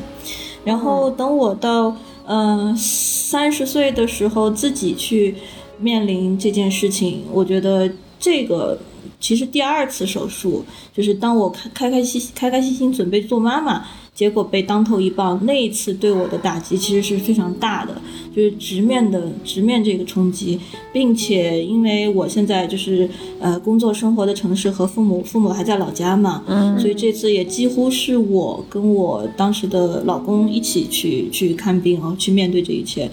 [0.63, 1.93] 然后等我到
[2.27, 5.35] 嗯三十岁的时候，自己去
[5.79, 8.77] 面临这件事情，我觉得这个
[9.19, 10.63] 其实第二次手术，
[10.93, 13.85] 就是当我开开开心心开开心心准备做妈妈，
[14.17, 18.01] 结果被当头一棒，那一次对我的打击其实是非常大的，
[18.35, 20.59] 就是直面的直面这个冲击，
[20.91, 23.07] 并且因为我现在就是
[23.39, 33.07] 呃工作生活的城市和父母父母还在老家嘛，嗯，所以这次也几乎是我跟我当时的老公一起去去看病，然后去面对这一切。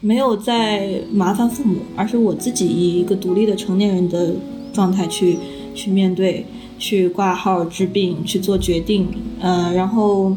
[0.00, 4.32] 没有再麻烦父母，而是我自己以一个独立的成年人的
[4.72, 5.36] 状态去
[5.74, 6.44] 去面对、
[6.78, 9.08] 去挂号治病、去做决定。
[9.40, 10.34] 呃，然后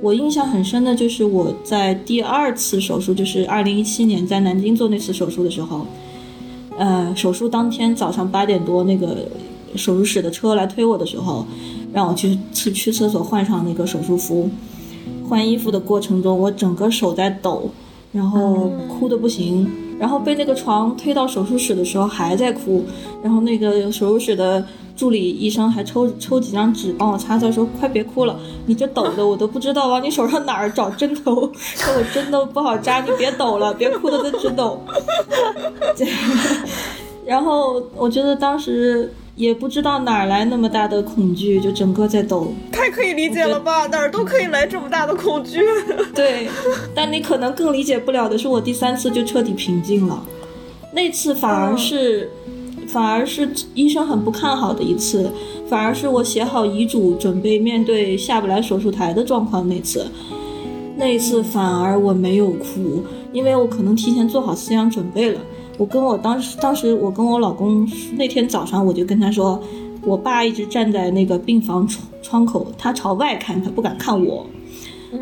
[0.00, 5.86] 我印象很深的就是我在第二次手术，就是二零一七年在南京做那次手术的时候，
[6.78, 9.28] 呃，手术当天早上八点多，那个
[9.74, 11.46] 手术室的车来推我的时候，
[11.92, 14.48] 让我去去去厕所换上那个手术服。
[15.28, 17.70] 换衣服的过程中，我整个手在抖，
[18.12, 22.82] 然后哭的不行，然后被那个床推到手术室的时候还在哭，
[23.22, 24.64] 然后那个手术室的
[24.98, 34.82] 助理医生还抽抽几张纸帮我擦擦，说快别哭了，你这抖的我都不知道往你手上哪儿找针头，说我针都不好扎，你别抖了，别哭的在直抖。
[35.94, 36.04] 这
[37.24, 42.52] 然后我觉得当时也不知道哪儿来那么大的恐惧，就整个在抖。
[42.72, 43.86] 太可以理解了吧？
[43.86, 45.60] 哪儿都可以来这么大的恐惧。
[46.12, 46.48] 对，
[46.92, 50.20] 但你可能更理解不了的是，我第三次就彻底平静了，
[50.92, 52.30] 那次反而是，
[52.88, 55.30] 反而是医生很不看好的一次，
[55.68, 60.06] 反而是我写好遗嘱准备面对下不来手术台的状况那次，
[60.96, 65.40] 那一次反而我没有哭，因为我可能提前做好思想准备了。
[65.76, 69.62] 我跟我当时当时我跟我老公那天早上我就跟他说，
[70.02, 74.44] 我爸一直站在那个病房窗窗口，他朝外看，他不敢看我。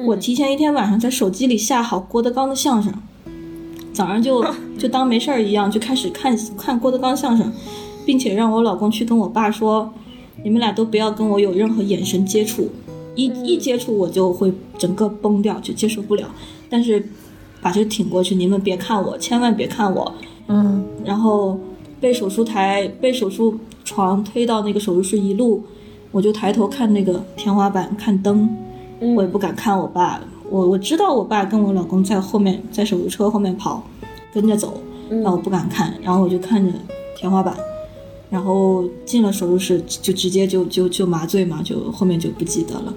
[0.06, 2.92] 我提前一天晚上在手机里下好郭德纲的相声，
[3.96, 4.44] 早上就
[4.78, 7.50] 就当没事儿一样就开始看看郭德纲相声，
[8.04, 9.90] 并且让我老公去跟我爸说，
[10.44, 12.68] 你们俩都不要跟我有任何眼神接触，
[13.14, 16.28] 一一接触我就会整个崩掉，就接受不了。
[16.68, 17.02] 但是
[17.62, 20.14] 把这挺过去，你们别看我，千万别看我。
[20.48, 21.58] 嗯，然后
[21.98, 25.64] 被手术台、被手术床推到那个手术室一路，
[26.12, 28.46] 我就抬头看那个天花板，看灯，
[29.00, 30.20] 我也不敢看我爸。
[30.50, 33.82] 我我知道我爸跟我老公在后面，在手术车后面跑，
[34.32, 34.80] 跟着走，
[35.10, 35.94] 但我不敢看。
[36.02, 36.72] 然后我就看着
[37.16, 37.56] 天花板，
[38.30, 42.94] 然后进了手术室就直接就就就麻醉嘛，就后面就不记得了。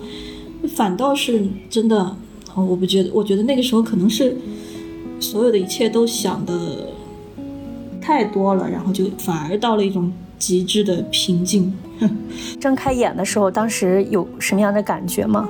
[0.76, 2.16] 反倒是真的，
[2.54, 4.38] 哦我不觉得，我觉得那个时候可能是
[5.20, 6.90] 所有的一切都想的
[8.00, 11.74] 太多了，然后就反而到了一种极致的平静。
[12.62, 15.50] 睁开眼的时候，当时有什么样的感觉吗？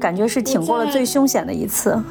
[0.00, 2.02] 感觉是挺过了最凶险的一次。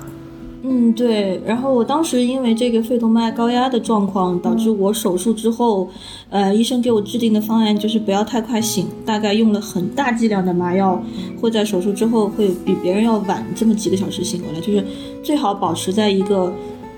[0.61, 1.41] 嗯，对。
[1.45, 5.89] 然后我当时因为这个肺动脉高压的状况，导致我手术之后，
[6.29, 11.01] 呃，医生给我制定的方案就是不要太快醒，大概用了很大剂量的麻药，
[11.39, 14.83] 会在手术之后会比别人要晚这么几个小时醒过来，就是
[15.23, 16.53] 最好保持在一个，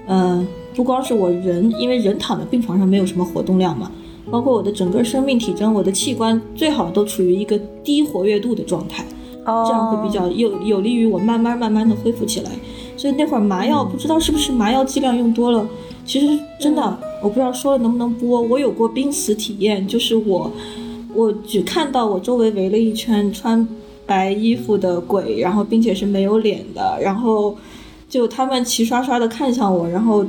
[0.07, 3.91] 呃，不光是我人，因为人躺在病床上没有什么活动量嘛，
[4.31, 9.05] 包括我的整个生命体征，我的器官最好都处于一个低活跃度的状态。
[9.45, 12.51] 哦，这样会比较有有利于我慢慢慢慢的恢复起来。
[12.97, 15.67] 所以那会儿麻药不知道是不是麻药剂量用多了，
[16.05, 18.39] 其实真的我不知道说了能不能播。
[18.41, 20.51] 我有过濒死体验，就是我
[21.13, 23.67] 我只看到我周围围了一圈穿
[24.05, 27.55] 白衣服的鬼，然后并且是没有脸的，然后
[28.07, 30.23] 就他们齐刷刷的看向我，然后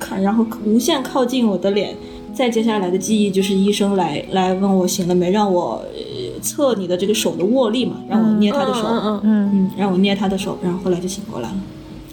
[0.00, 1.94] 看然后无限靠近我的脸。
[2.36, 11.56] 再接下来的记忆就是医生来来问我醒了没，让我、呃、测你的这个手的握力嘛，让我捏他的手，嗯嗯让我捏他的手，然后后来就醒过来了。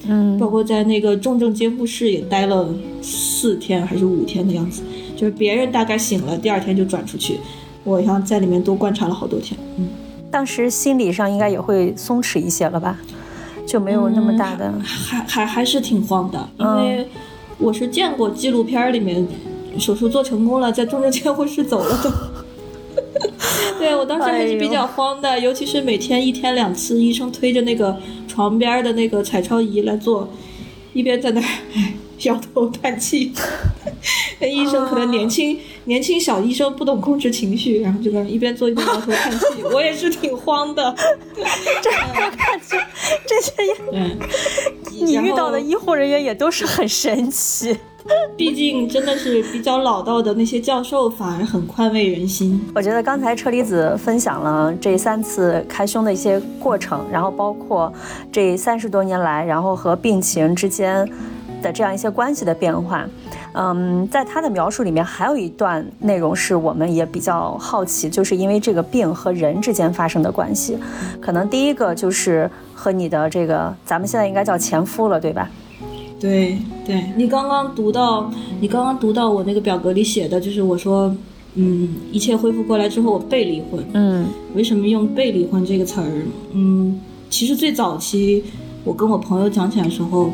[0.08, 2.68] 嗯包括在那个重症监护室也待了
[3.02, 4.82] 四天还是五天的样子，
[5.18, 7.38] 就是别人大概醒了，第二天就转出去，
[7.84, 9.60] 我好像在里面多观察了好多天。
[9.78, 9.90] 嗯，
[10.32, 12.98] 当时心理上应该也会松弛一些了吧？
[13.66, 14.74] 就没有那么大的。
[14.82, 17.08] 还还还是挺慌的，因嗯为
[17.58, 19.26] 我是见过纪录片里面
[19.80, 22.12] 手术做成功了，在重症监护室走了都。
[23.80, 30.30] 对我当时还是比较慌的，尤其是每天一天两次，医生推着那个床边的那个彩超仪来做，
[30.94, 33.34] 一边在那儿唉摇头叹气。
[34.40, 39.64] 那医生可能年轻、年轻小医生不懂控制情绪，然后就跟一边做一边摇头叹气。
[39.74, 40.96] 我也是挺慌的。
[41.82, 42.78] 这感觉
[43.26, 44.18] 这些也对，
[45.06, 47.78] 你遇到的医护人员也都是很神奇。
[48.36, 52.62] 毕竟真的是比较老道的那些教授，反而很宽慰人心。
[52.76, 57.92] 我觉得刚才车厘子分享了这三次开胸的一些过程，然后包括
[58.30, 61.10] 这三十多年来，然后和病情之间
[61.62, 63.08] 的这样一些关系的变化。
[63.54, 70.78] 嗯，在他的描述里面还有一段内容是我们也比较好奇，就是因为这个病和人之间发生的关系。
[71.22, 75.50] 可能第一个就是和你的这个，咱们现在应该叫前夫了，对吧？
[76.20, 81.14] 对对，你刚刚读到，你刚刚读到我那个表格里写的，就是我说，
[81.56, 83.84] 嗯，一切恢复过来之后，我被离婚。
[83.94, 86.08] 嗯为什么用“被离婚”这个词儿？
[86.54, 88.44] 嗯，其实最早期
[88.86, 90.30] 我跟我朋友讲起来的时候，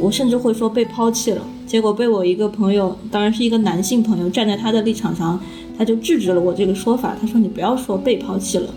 [0.00, 1.42] 我甚至会说被抛弃了。
[1.66, 5.38] 结果被我一个朋友，当然是一个男性朋友，站在他的立场上，
[5.76, 7.16] 他就制止了我这个说法。
[7.20, 8.72] 他说：“你不要说被抛弃了，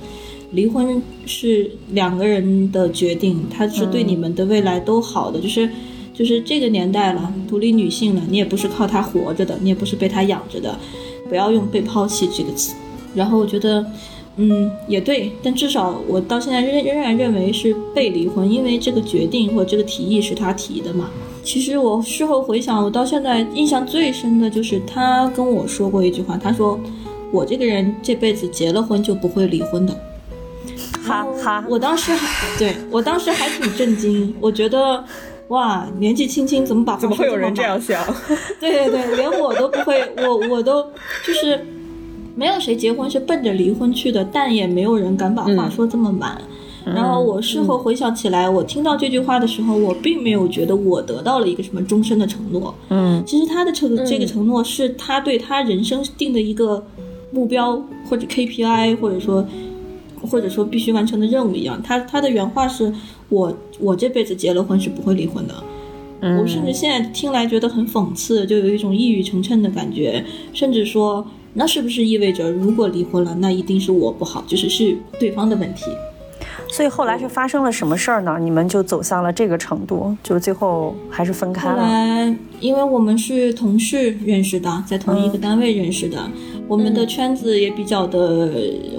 [0.52, 5.40] 离婚是两个人的决定，他是对你们的未来都好的。
[5.40, 5.70] 就是
[6.14, 10.78] 就是这个年代了，独立女性了，你也不是靠他活着的，你也不是被他养着的，
[11.30, 12.76] 不要用被抛弃这个词。”
[13.16, 13.86] 然后我觉得。
[14.42, 21.10] 嗯，也对，但至少我到现在仍仍然认为是被离婚，因为这个决定或这个提议是他提的嘛。
[21.44, 26.80] 其实我事后回想，我到现在印象最深的就是他跟我说过一句话，他说
[27.32, 29.94] ：“我这个人这辈子结了婚就不会离婚的。
[31.06, 32.28] ”哈哈，我当时还
[32.58, 35.04] 对我当时还挺震惊，我觉得
[35.48, 38.04] 哇，年纪轻轻怎么把话怎么会有人这样想？
[38.60, 40.84] 对对对，连我都不会，我我都
[41.26, 41.60] 就是
[42.36, 46.42] 没有谁结婚是奔着离婚去的，但也没有人敢把话说这么满。
[46.84, 52.74] 然后我事后回想起来，我听到这句话的时候，我并没有觉得我得到了一个什么终身的承诺。
[52.90, 56.84] 嗯其实他的承这个承诺是他对他人生定的一个
[57.32, 59.46] 目标或者 KPI，或者说
[60.22, 61.80] 或者说必须完成的任务一样。
[61.84, 62.92] 他他的原话是
[63.30, 65.54] 我我这辈子结了婚是不会离婚的。
[66.40, 75.86] 我甚至现在听来觉得很讽刺，就有一种一语成谶的感觉，甚至说那是不是意味着如果离婚了，那一定是我不好，就是是对方的问题？
[76.70, 78.38] 所以后来是发生了什么事儿呢？
[78.40, 81.82] 你们就走向了这个程度，就是最后还是分开了后。
[81.82, 86.18] 来，因为我们是同事认识的，在同一个单位认识的，
[86.70, 88.50] 我们的圈子也比较的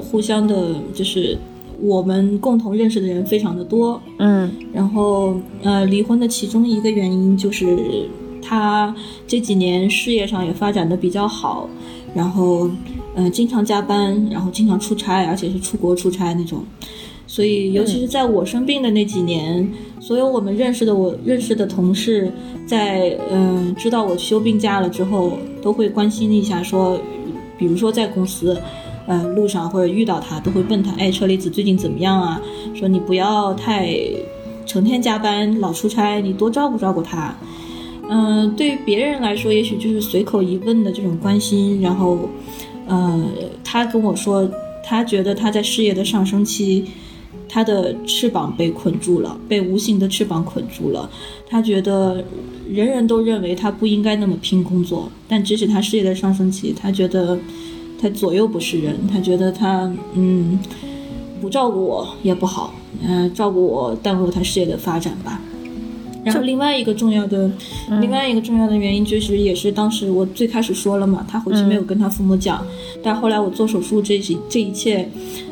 [0.02, 1.38] 互相的，就是
[1.80, 3.98] 我们共同认识的人非常的多。
[4.18, 8.06] 嗯然后，呃，离婚的其中一个原因就是
[8.42, 8.94] 他
[9.26, 11.66] 这几年事业上也发展的比较好，
[12.14, 12.70] 然后，
[13.14, 16.62] 呃，经常加班，然后经常出差，而且是出国出差那种。
[17.26, 19.66] 所以，尤其是在我生病的那几年，
[20.00, 22.30] 所有我们认识的我认识的同事，
[22.66, 27.00] 在嗯、知道我休病假了之后，都会关心一下说，
[27.56, 28.60] 比如说在公司，
[29.06, 32.38] 呃，路上或者遇到他，都会问他，哎，车厘子最近怎么样啊？
[32.74, 33.96] 说你不要太
[34.66, 37.34] 成天加班，老出差，你多照顾照顾他。
[38.14, 42.28] 嗯、对于别人来说，也许就是随口一问的这种关心，然后，
[42.86, 43.24] 呃，
[43.64, 44.46] 他跟我说，
[44.84, 46.84] 他觉得他在事业的上升期，
[47.48, 51.08] 他的翅膀被捆住了，被无形的翅膀捆住了。
[51.48, 52.22] 他觉得
[52.68, 57.38] 人人都认为他不应该那么拼工作，但即使他事业的上升期，他觉得
[57.98, 60.58] 他左右不是人，他觉得他嗯
[61.40, 65.40] 不照顾我也不好，嗯、照顾我耽误他事业的发展吧。
[66.24, 67.50] 然后另外一个重要的，
[68.00, 72.64] 另外一个重要的原因就是，也是当时我最开始说了嘛，他回去没有跟他父母讲，
[73.02, 75.08] 但后来我做手术这些这一切，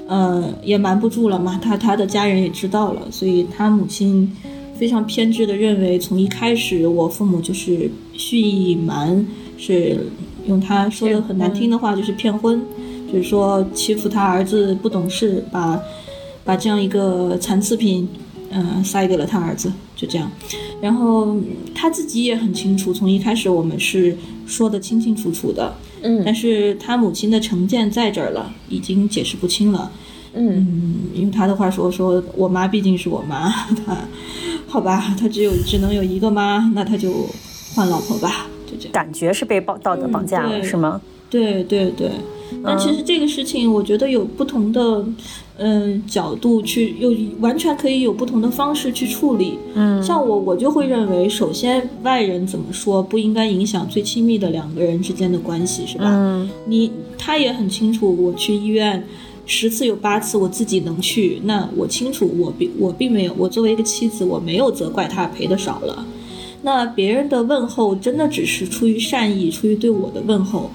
[0.06, 4.30] 呃，也瞒不住了嘛，他他的家人也知道了，所以他母亲
[4.78, 9.26] 非常偏执的认为，从一开始我父母就是蓄意隐瞒，
[9.58, 10.06] 是
[10.46, 12.62] 用他说的很难听的话，就是骗婚，
[13.12, 15.80] 就是说欺负他儿子不懂事，把
[16.44, 18.08] 把这样一个残次品，
[18.50, 20.30] 嗯、塞给了他儿子，就这样。
[20.80, 21.36] 然后
[21.74, 29.92] 他自己也很清楚，从一开始我们是说的清清楚楚的，嗯但是他母亲的成见在这儿了，已经解释不清了。
[30.32, 30.64] 嗯
[31.14, 33.50] 嗯，用他的话说，说我妈毕竟是我妈，
[33.84, 33.96] 她
[34.66, 37.12] 好吧，他只有只能有一个妈，那他就
[37.74, 38.92] 换老婆吧，就这样。
[38.92, 41.00] 感觉是被道道德绑架了，对是吗？
[41.28, 42.10] 对对对，
[42.64, 45.04] 但其实这个事情，我觉得有不同的，
[45.62, 49.58] 嗯、角度去，又完全可以有不同的方式去处理。
[49.74, 56.06] 嗯像我，我就会认为，首先外人怎么说不应该影响最亲密的两个人之间的关系，是吧？
[56.06, 59.04] 嗯你他也很清楚，我去医院
[59.44, 66.06] 十次有八次我自己能去，那我清楚我并我并没有，我作为一个妻子，我没有责怪他赔的少了。
[66.62, 70.70] 那别人的问候真的只是出于善意，出于对我的问候。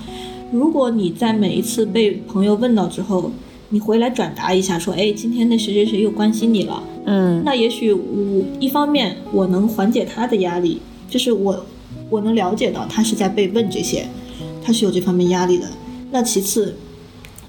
[0.52, 3.32] 如果你在每一次被朋友问到之后，
[3.70, 11.66] 你回来转达一下，说，哎，今天那谁谁谁又关心你了，嗯那也许我一方面我能缓解他的压力，就是我
[12.10, 14.08] 我能了解到他是在被问这些，
[14.64, 15.66] 他是有这方面压力的。
[16.12, 16.76] 那其次，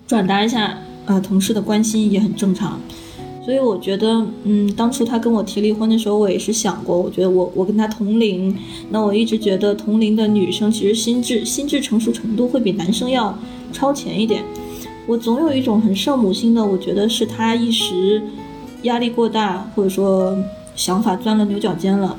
[0.07, 2.81] 转达一下呃同事的关心也很正常。
[3.45, 8.53] 所以我觉得，嗯，当初他跟我提离婚的时候，我也是想过，我觉得我我跟他同龄，
[8.91, 13.39] 那我一直觉得同龄的女生其实心智心智成熟程度会比男生要
[13.73, 14.43] 超前一点。
[15.07, 18.23] 我总有一种很圣母心的，我觉得是他一时
[18.83, 20.37] 压力过大，或者说
[20.75, 22.17] 想法钻了牛角尖了。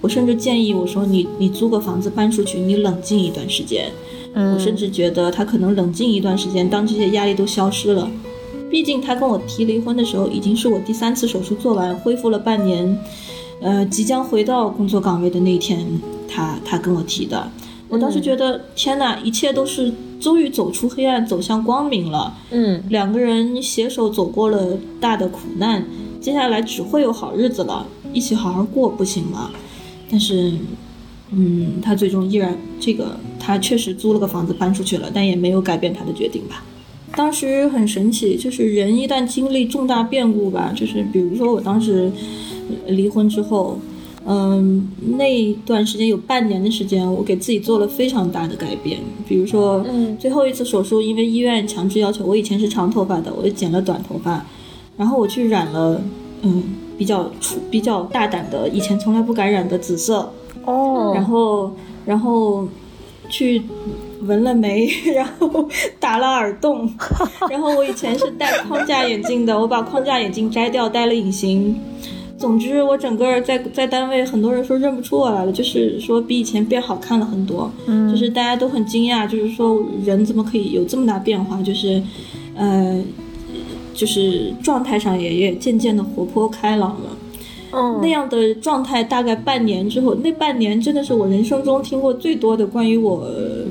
[0.00, 3.90] 我甚至建议我说你你租个房子搬出去，你冷静一段时间。
[4.34, 8.10] 我甚至觉得他可能冷静一段时间，当这些压力都消失了。
[8.68, 12.98] 毕竟他跟我提离婚的时候，已经是我第三次手术做完，恢复了半年。
[13.60, 15.86] 呃，即将回到工作岗位的那一天，
[16.28, 17.48] 他他跟我提的。
[17.88, 19.92] 我当时觉得，天哪，一切都是
[20.24, 22.34] 终于走出黑暗，走向光明了。
[22.50, 25.84] 嗯两个人携手走过了大的苦难，
[26.18, 29.50] 接下来只会有好日子了，一起好好过，不行吗？
[30.10, 30.54] 但是，
[31.30, 36.64] 嗯，他最终依然这个，他确实租了个房子搬出去了，但也没有改变他的决定吧。
[37.14, 42.10] 当时很神奇，就是人一旦经历重大变故吧，就是比如说我当时
[42.86, 43.78] 呃离婚之后，
[44.26, 48.98] 嗯，那段时间有半年的时间，我给自己做了非常大的改变。
[49.28, 50.16] 比如说，嗯。
[50.18, 54.44] 最后一次手术，因为医院强制要求，我以前是长头发的，我就剪了短头发，
[54.96, 56.00] 然后我去染了，
[56.42, 56.62] 嗯，
[56.96, 60.32] 比较出比较大胆的，以前从来不敢染的紫色，
[60.64, 61.12] 哦。
[61.14, 61.70] 然后
[62.06, 62.66] 然后
[63.28, 63.60] 去
[64.22, 65.68] 纹了眉， 然后
[66.00, 66.90] 打了耳洞，
[67.50, 71.78] 然后我以前是戴框架眼镜的，我把框架眼镜摘掉，戴了隐形。
[72.44, 82.02] 总之，我整个在在单位，很多人说认不出我来了，就是说比以前变好看了很多，嗯就是大家都很惊讶，就是说人怎么可以有这么大变化，就是，
[82.54, 83.02] 呃，
[83.94, 87.16] 就是状态上也也渐渐的活泼开朗了。
[87.74, 93.26] 嗯那样的状态大概半年之后，那半年真的是我人生中听过最多的关于我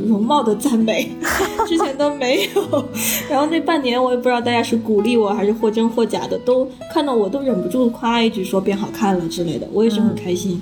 [0.07, 1.09] 容貌的赞美，
[1.67, 2.85] 之前都没有。
[3.29, 10.61] 然后那半年我也不知道大家是鼓励我还是或真或假的，都看到我都忍不住夸一句说变好看了之类的，我也是很开心。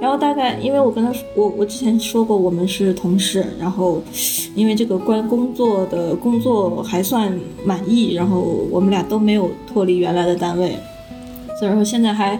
[0.00, 4.02] 然后大概因为我跟他说，我我之前说过我们是同事，然后
[4.54, 7.32] 因为这个关工作的工作还算
[7.64, 10.76] 满意，然后我们俩都没有脱离原来的单位，
[11.64, 12.38] 所以说现在还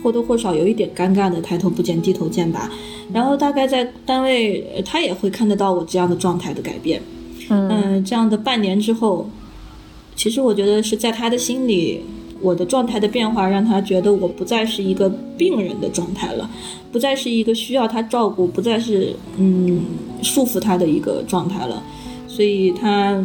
[0.00, 2.70] 或多或少有一点尴尬的抬头不见低头见吧。
[3.12, 7.02] 然后大概在单位，呃他也会看得到我这样的状态的改变。
[7.48, 9.28] 嗯，这样的半年之后，
[10.14, 12.00] 其实我觉得是在他的心里，
[12.40, 16.48] 我的状态的变化让他觉得我不再是一个病人的状态了，
[16.92, 19.82] 不再是一个需要他照顾，不再是嗯
[20.22, 21.82] 束缚他的一个状态了。
[22.28, 23.20] 所以他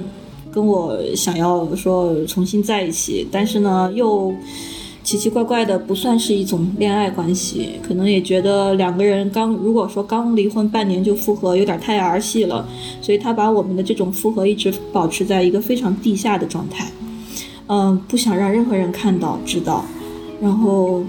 [0.52, 4.34] 跟我想要说重新在一起，但是呢又
[5.06, 12.68] 奇奇怪怪的，不算是一种恋爱关系，可能也觉得两个人刚如果说刚离婚半年就复合，有点太儿戏了，
[13.03, 16.91] 所以他把我们的这种复合一直保持在一个非常地下的状态，
[17.68, 19.86] 嗯，不想让任何人看到知道，
[20.41, 21.03] 然后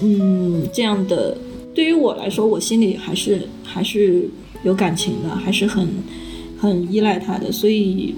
[0.00, 1.38] 嗯这样的
[1.72, 4.28] 对于我来说，我心里还是还是
[4.64, 5.88] 有感情的，还是很
[6.58, 8.16] 很依赖他的，所以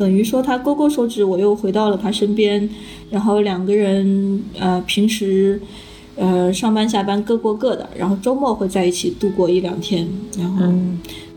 [0.00, 2.66] 等于说他勾勾手指，我又回到了他身边，
[3.10, 5.60] 然后两个人呃平时
[6.16, 10.64] 呃上班下班各过各的，然后周末会在一起度过一两天，然后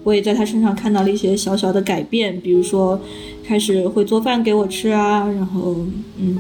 [0.05, 2.97] 我也在他身上看到了一些小小的改变，比如说
[3.43, 5.76] 开始会做饭给我吃啊，然后
[6.18, 6.39] 嗯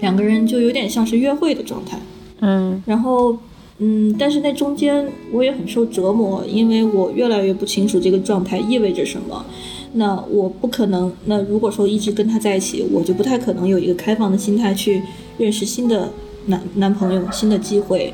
[0.00, 1.98] 两个人就有点像是约会的状态，
[2.42, 2.80] 嗯。
[2.86, 3.36] 然后，
[3.78, 9.44] 嗯，但是那中间我也很受折磨，因为我越来越不清楚这个状态意味着什么。
[9.92, 15.02] 那我不可能，那如果说一直跟他在一起，我就不太可能有一个开放的心态去
[15.36, 16.08] 认识新的
[16.46, 18.12] 男男朋友、新的机会。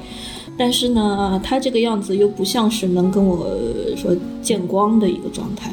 [0.58, 3.46] 但是呢，他这个样子又不像是能跟我
[3.94, 5.70] 说见光的一个状态。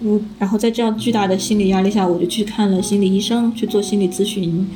[0.00, 4.66] 嗯，然后在这样巨大的心理压力下，我就去看了心理医生，去做心理咨询。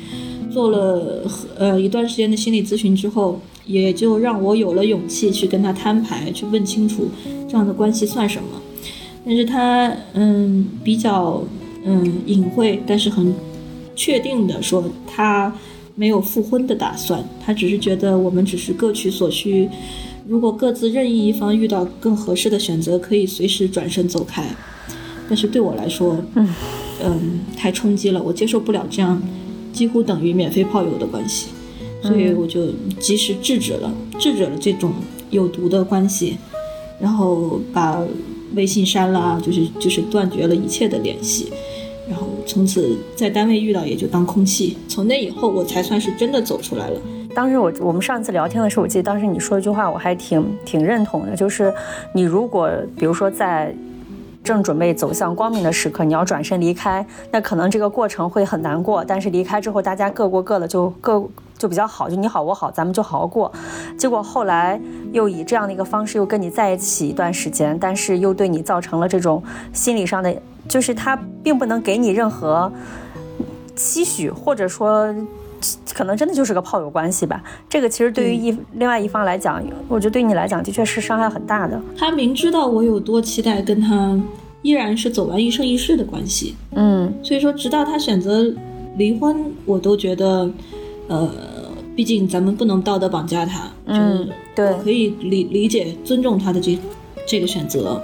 [0.51, 1.29] 做了
[1.59, 7.07] 呃一段时间的心理咨询之后，也就让我有了勇气去跟他摊牌，去问清楚
[7.47, 8.49] 这样的关系算什么。
[9.25, 11.43] 但是他嗯比较
[11.83, 13.33] 嗯隐晦，但是很
[13.95, 15.53] 确定的说他
[15.95, 19.69] 没有复婚的打算，他只是觉得我们只是各取所需，
[20.27, 24.45] 如果各自任意一方遇到更合适的选择，可以随时转身走开。
[25.27, 26.49] 但是对我来说，嗯
[27.03, 29.21] 嗯太冲击了，我接受不了这样
[29.71, 31.49] 几乎等于免费泡友的关系，
[32.01, 32.67] 所以我就
[32.99, 34.91] 及时制止了，制止了这种
[35.29, 36.37] 有毒的关系，
[36.99, 38.01] 然后把
[38.59, 41.49] 微信删了啊，就是就是断绝了一切的联系，
[42.09, 44.77] 然后从此在单位遇到也就当空气。
[44.89, 46.99] 从那以后，我才算是真的走出来了。
[47.33, 51.73] 当时我我们上次聊天的时候，我记得当时你说一句话，我还挺挺认同的，就是
[52.13, 53.73] 你如果比如说在
[54.43, 61.23] 正准备走向光明的时刻，你要转身离开，那可能这个过程会很难过，但是离开之后，大家各过各的，就各
[61.59, 63.51] 就比较好，就你好我好，咱们就好好过。
[63.95, 64.81] 结果后来
[65.11, 70.35] 又以这样的一个方式又跟你在一起一段时间，但是又对你造成了这种心理上的，
[70.67, 72.71] 就是他并不能给你任何
[73.75, 75.13] 期许，或者说。
[75.93, 77.43] 可能真的就是个炮友关系吧。
[77.67, 81.77] 这个其实对于一、另外一方来讲，我觉得对你来讲的确是伤害很大的。
[81.97, 84.17] 他明知道我有多期待跟他
[84.61, 88.49] 依然是走完一生一世的关系，嗯所以说直到他选择
[88.95, 90.49] 离婚，我都觉得，
[91.09, 91.29] 呃，
[91.99, 96.79] 毕竟咱们不能道德绑架他，嗯就是对我可以理理解尊重他的这
[97.27, 98.01] 这个选择。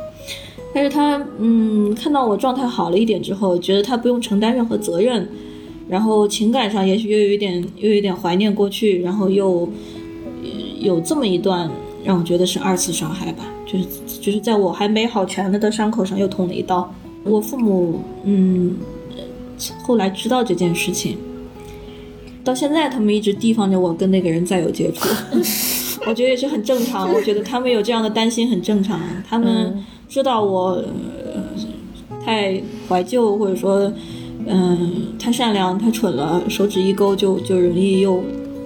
[0.73, 5.25] 但是他嗯，看到我状态好了一点之后，觉得他不用承担任何责任，
[5.87, 9.61] 然后情感上也许又有一点又有一点怀念过去，然后又
[10.43, 10.49] 呃
[10.81, 11.71] 有这么一段
[12.03, 13.85] 让我觉得是二次伤害吧，就是
[14.19, 16.93] 就是在我还没好全了的伤口上又捅了一刀。
[17.23, 18.75] 我父母嗯，
[19.83, 21.17] 后来知道这件事情，
[22.45, 25.09] 到现在他们一直提防着我跟那个人再有接触，
[26.07, 27.11] 我觉得也是很正常。
[27.11, 30.73] 我觉得他们有这样的担心很正常，他们知道我、
[31.33, 31.43] 呃、
[32.23, 33.91] 太怀旧，或者说
[34.47, 38.23] 嗯、太善良、太蠢了，手指一勾就就容易又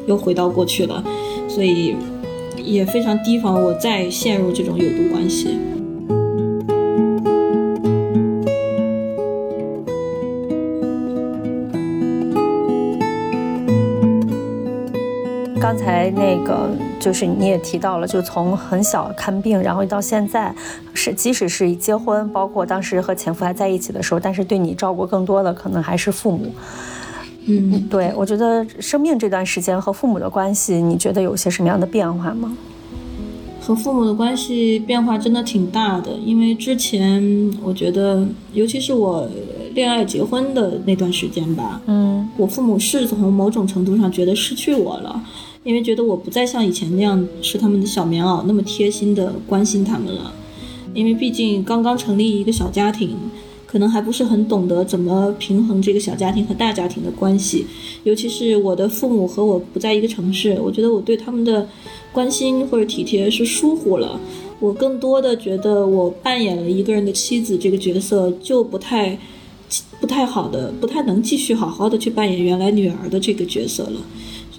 [0.08, 1.02] 又回到过去了，
[1.48, 1.96] 所以
[2.62, 5.58] 也非常提防我再陷入这种有毒关系。
[15.80, 16.70] 才那个
[17.00, 20.54] 就是你也提到了，就从很小看病，然后到现在，
[20.94, 26.52] 是即使是结婚，包括当时和前夫还在一起的时候，但是对你照顾更多的可能还是父母。
[27.46, 32.56] 嗯，对我觉得生病这段时间和父母的关系，你觉得有些什么样的变化吗？
[33.62, 37.24] 和父母的关系变化真的挺大的，因为之前
[37.64, 39.30] 我觉得，尤其是我
[39.76, 45.22] 恋爱结婚的那段时间吧，嗯我父母是从某种程度上觉得失去我了，
[45.64, 50.34] 因为觉得我不再像以前那样是他们的小棉袄，那么贴心的关心他们了。
[50.94, 53.16] 因为毕竟刚刚成立一个小家庭，
[53.68, 57.66] 可能还不是很懂得怎么平衡这个小家庭和大家庭的关系。
[58.04, 61.68] 尤其是我的父母和我不在一个城市，我觉得我对他们的
[62.12, 64.20] 关心或者体贴是疏忽了。
[64.60, 69.20] 我更多的觉得我扮演了一个人的妻子这个角色就不太。
[70.02, 74.00] 不太好的，不太能继续好好的去扮演原来女儿的这个角色了，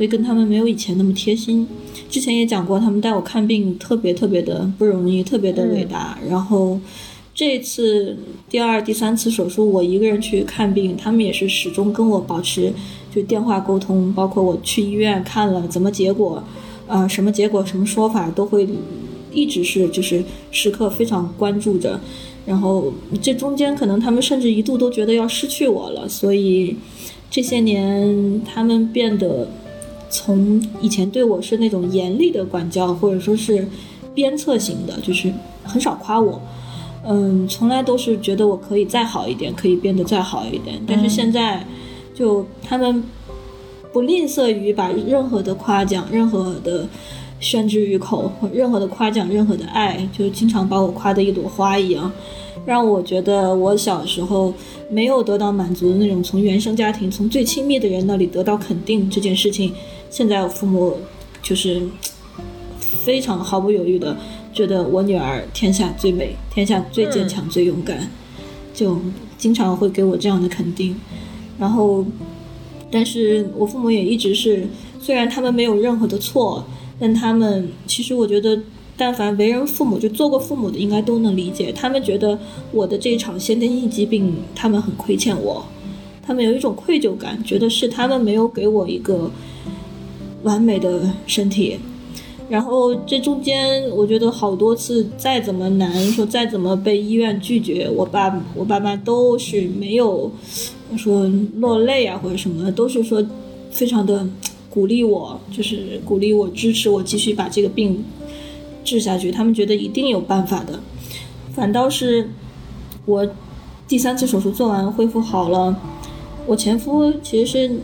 [0.01, 1.69] 所以跟他们没有以前那么贴心。
[2.09, 6.19] 之前也讲过，他们带我看病特别特别的不容易，特别的伟大。
[6.27, 6.81] 然后
[7.35, 8.17] 这次
[8.49, 12.73] 第二、第三次手术，我一个人去看病，他们也是始终跟我保持
[13.15, 16.43] 就电话沟通，包括我去医院看了怎么结果，
[16.87, 18.67] 呃，什么结果、什么说法，都会
[19.35, 22.01] 一直是就是时刻非常关注着。
[22.47, 22.91] 然后
[23.21, 26.75] 这中间可能他们甚至一度都觉得要失去我了，所以
[27.31, 29.47] 这些年他们变得
[30.11, 33.67] 从以前对我是那种严厉的管教，或者说是
[34.15, 35.33] 鞭策型的，就是
[35.63, 36.43] 很少夸我，
[37.07, 40.79] 嗯，从来都是觉得我可以再好一点，可以变得再好一点。
[40.87, 41.65] 但是现在
[42.13, 43.03] 就他们
[43.93, 46.87] 不吝啬于把任何的夸奖、任何的
[47.39, 52.11] 宣之于口，任何的夸奖、任何的爱，就经常把我夸得一朵花一样，
[52.67, 54.53] 让我觉得我小时候
[54.91, 59.73] 没有得到满足的那种从原生家庭、从最亲密的人那里得到肯定这件事情，
[60.11, 60.97] 现在我父母
[61.43, 61.83] 就是
[62.79, 64.17] 非常毫不犹豫的
[64.53, 68.11] 觉得我女儿天下最美、天下最坚强、最勇敢，
[68.75, 68.99] 就
[69.39, 70.95] 经常会给我这样的肯定，
[71.59, 72.05] 然后。
[72.93, 74.67] 但是我父母也一直是，
[75.01, 76.65] 虽然他们没有任何的错，
[76.99, 78.61] 但他们其实我觉得，
[79.01, 81.73] 但凡为人父母就做过父母的，应该都能理解。
[81.73, 82.39] 他们觉得
[82.71, 85.65] 我的这场先天性疾病，他们很亏欠我，
[86.23, 89.31] 他们有一种愧疚感，觉得是他们没有给我一个
[90.43, 91.79] 完美的身体。
[92.51, 100.31] 然后这中间，我觉得好多次，再怎么难，说再怎么被医院拒绝，我爸我爸妈都是没有
[100.99, 103.25] 说落泪啊或者什么，都是说
[103.71, 104.29] 非常的
[104.69, 108.05] 鼓励我，就是鼓励我、支持我继续把这个病
[108.91, 109.31] 治下去。
[109.31, 110.81] 他们觉得一定有办法的。
[111.55, 112.29] 反倒是
[113.07, 113.27] 我
[113.87, 115.77] 第三次手术做完恢复好了，
[116.47, 117.81] 我前夫其实是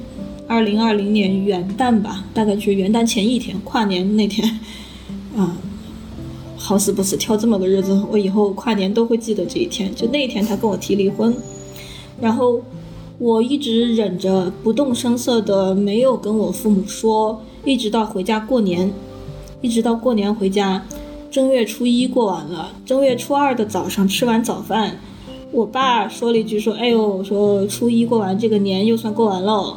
[0.48, 4.48] 二零二零年元旦吧，大概就是元旦前一天，跨年那天，
[5.36, 5.56] 啊，
[6.56, 9.94] 好死不死挑这么个日子，我以后跨年都会记得这一天。
[9.94, 11.34] 就那一天，他跟我提离婚，
[12.20, 12.60] 然后
[13.18, 18.92] 我一直忍着，不动声色的没有跟我父母说，一直到回家过年，
[19.66, 20.80] 一直到过年回家，
[21.28, 24.96] 正月初一过完了，正月初二的早上吃完早饭，
[25.50, 29.76] 我爸说了一句说：“哎呦，说初一过完这个年又算过完喽。”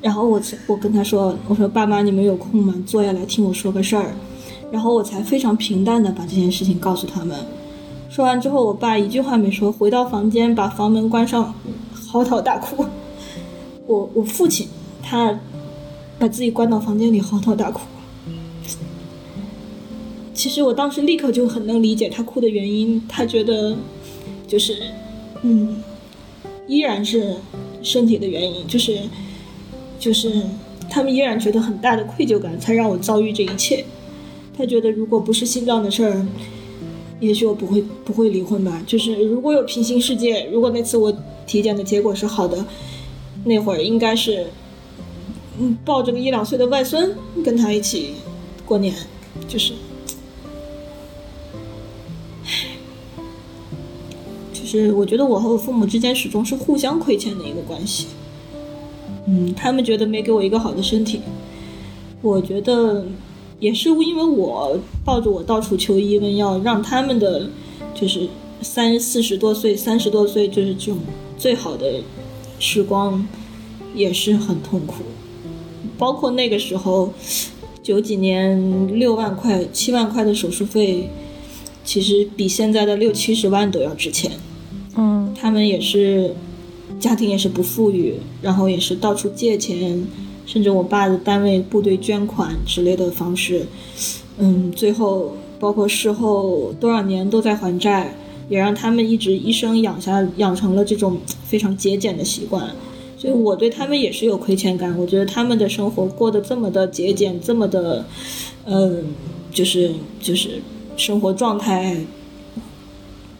[0.00, 2.74] 然后我我跟他说：“我说爸妈，你们有空吗？
[2.86, 4.14] 坐下来听我说个事儿。”
[4.72, 7.36] 然后我才非常平淡的把这件事情告诉他们。
[8.08, 11.52] 说完之后，我爸一句话没说，回到房间把房门关上，
[11.92, 12.86] 嚎啕大哭。
[13.86, 14.66] 我我父亲
[15.02, 15.38] 他
[16.18, 17.80] 把自己关到房间里嚎啕大哭。
[20.40, 23.76] 其实我当时立刻就很能理解他哭的原因，他觉得
[24.48, 24.74] 就是
[25.42, 25.82] 嗯，
[26.66, 27.36] 依然是
[27.82, 29.00] 身体的原因，就是
[29.98, 30.32] 就是
[30.88, 33.84] 他们依然觉得很大的愧疚感，才让我遭遇这一切。
[34.56, 36.26] 他觉得如果不是心脏的事儿，
[37.20, 38.82] 也许我不会不会离婚吧。
[38.86, 41.14] 就是如果有平行世界，如果那次我
[41.46, 42.64] 体检的结果是好的，
[43.44, 44.46] 那会儿应该是，
[45.58, 47.14] 嗯，抱着个一两岁的外孙
[47.44, 48.14] 跟他一起
[48.64, 48.94] 过年，
[49.46, 49.74] 就是，
[54.70, 58.06] 是我觉得我和我父母之间始终是互相亏欠的一个关系。
[59.26, 61.20] 嗯，他们觉得没给我一个好的身体，
[62.22, 63.04] 我觉得
[63.58, 67.48] 也是因为我抱着我到处求医问药，让他们的
[67.94, 68.28] 就是
[68.62, 70.98] 三四十多岁、三十多岁就是这种
[71.36, 72.00] 最好的
[72.58, 73.26] 时光，
[73.94, 75.02] 也是很痛苦。
[75.98, 77.12] 包括那个时候，
[77.82, 81.10] 九几年六万块、七万块的手术费，
[81.84, 84.32] 其实比现在的六七十万都要值钱。
[85.40, 86.34] 他们也是
[86.98, 90.06] 家庭也是不富裕，然后也是到处借钱，
[90.44, 93.66] 甚至我爸的单位部队捐款之类的方式，
[94.38, 98.14] 嗯，最后包括事后多少年都在还债，
[98.50, 102.70] 也让他们一直一生养下养成了这种非常节俭的习惯。
[103.16, 108.04] 所以我对他们也是有亏欠感，我觉得他们的生活过得这么的节俭，这么的，
[108.64, 109.04] 嗯，
[109.52, 110.60] 就是就是
[110.96, 111.96] 生活状态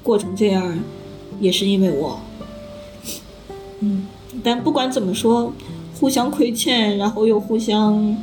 [0.03, 0.79] 过成这样，
[1.41, 2.21] 也是因为我。
[3.81, 4.07] 嗯，
[4.45, 5.53] 但不管怎么说，
[5.99, 8.17] 互相亏欠，然后又互相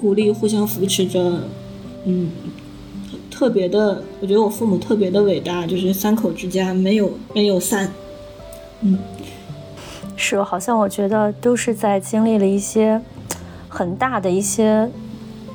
[0.00, 1.40] 鼓励、互相扶持着，
[2.04, 2.30] 嗯，
[3.30, 7.92] 特别的，我觉得我父母特别的伟大，就是三口之家没有没有散。
[8.80, 8.98] 嗯，
[10.16, 13.00] 是，好像我觉得都是在经历了一些
[13.68, 14.90] 很大的一些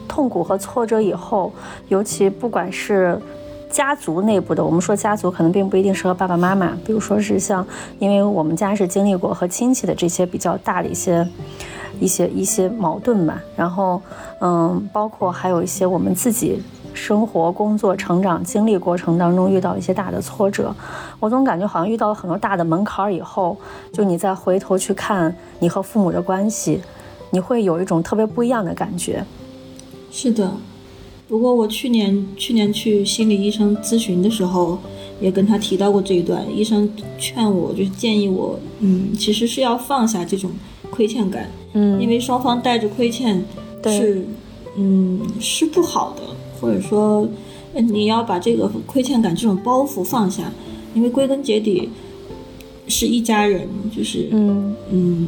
[0.08, 1.52] 痛苦和挫折以后，
[1.90, 3.20] 尤其不管是
[3.72, 7.66] 家族内部的，我们说家族可能并不一定是和爸爸妈妈，比如说是像，
[8.00, 11.28] 因为我们家是经历过和亲戚的这些比较大的一些。
[12.00, 14.02] 一些一些矛盾吧，然后，
[14.40, 16.60] 嗯，包括还有一些我们自己
[16.96, 20.74] 生活、工作、成长经历过程当中遇到一些大的挫折，
[21.20, 23.56] 我总感觉好像遇到了很多大的门槛以后，
[23.94, 26.82] 就你再回头去看你和父母的关系，
[27.30, 29.24] 你会有一种特别不一样的感觉。
[30.10, 30.50] 是的。
[31.32, 34.78] 不过我去年去年去心理医生咨询的时候，
[35.22, 36.46] 也跟他提到过这一段。
[36.54, 40.52] 医生劝我，就是建议我，嗯，其实是要放下这种
[40.90, 43.42] 亏欠感，嗯因为双方带着亏欠
[43.86, 44.26] 是，
[44.76, 46.24] 嗯，是不好的，
[46.60, 47.26] 或者说，
[47.74, 50.52] 呃你要把这个亏欠感这种包袱放下，
[50.94, 51.88] 因为归根结底
[52.90, 53.66] 是一家人，
[53.96, 55.28] 就是，嗯嗯，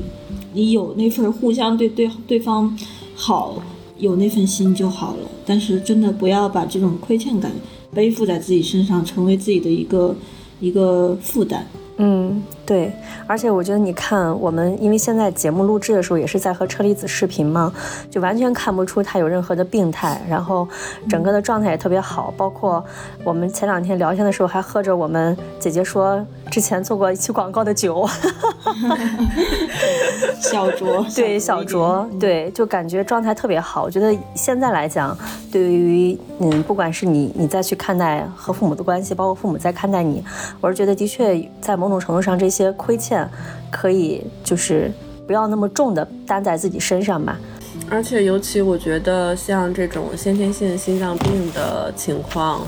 [0.51, 2.78] 你有那份互相对对对方
[3.16, 3.64] 好，
[4.04, 5.30] 有那份心就好了。
[5.45, 7.51] 但是真的不要把这种亏欠感
[7.93, 10.16] 背负在自己身上，成为自己的一个
[10.60, 11.66] 一个负担。
[11.97, 12.91] 嗯，对，
[13.28, 17.72] 而且我觉得你看，我们因为现在节目录制的时候也是在和车厘子视频嘛，
[18.10, 20.68] 就完全看不出他有任何的病态，然后
[21.08, 22.34] 整个的状态也特别好。
[22.36, 22.84] 包括
[23.24, 28.08] 我们前两天聊天的时候，还喝着我们姐姐说之前做过一期广告的酒，
[30.39, 33.82] 小酌， 对小酌酌，对，就感觉状态特别好。
[33.82, 35.18] 我觉得现在来讲，
[35.51, 40.24] 对于嗯，不管是你你再去看待和父母的关系，包括父母在看待你，
[40.62, 43.28] 我是觉得的确在某种程度上，这些亏欠
[43.72, 44.91] 可以就是
[45.26, 47.36] 不要那么重的担在自己身上吧。
[47.89, 52.62] 而且尤其我觉得像这种先天性心脏病的情况，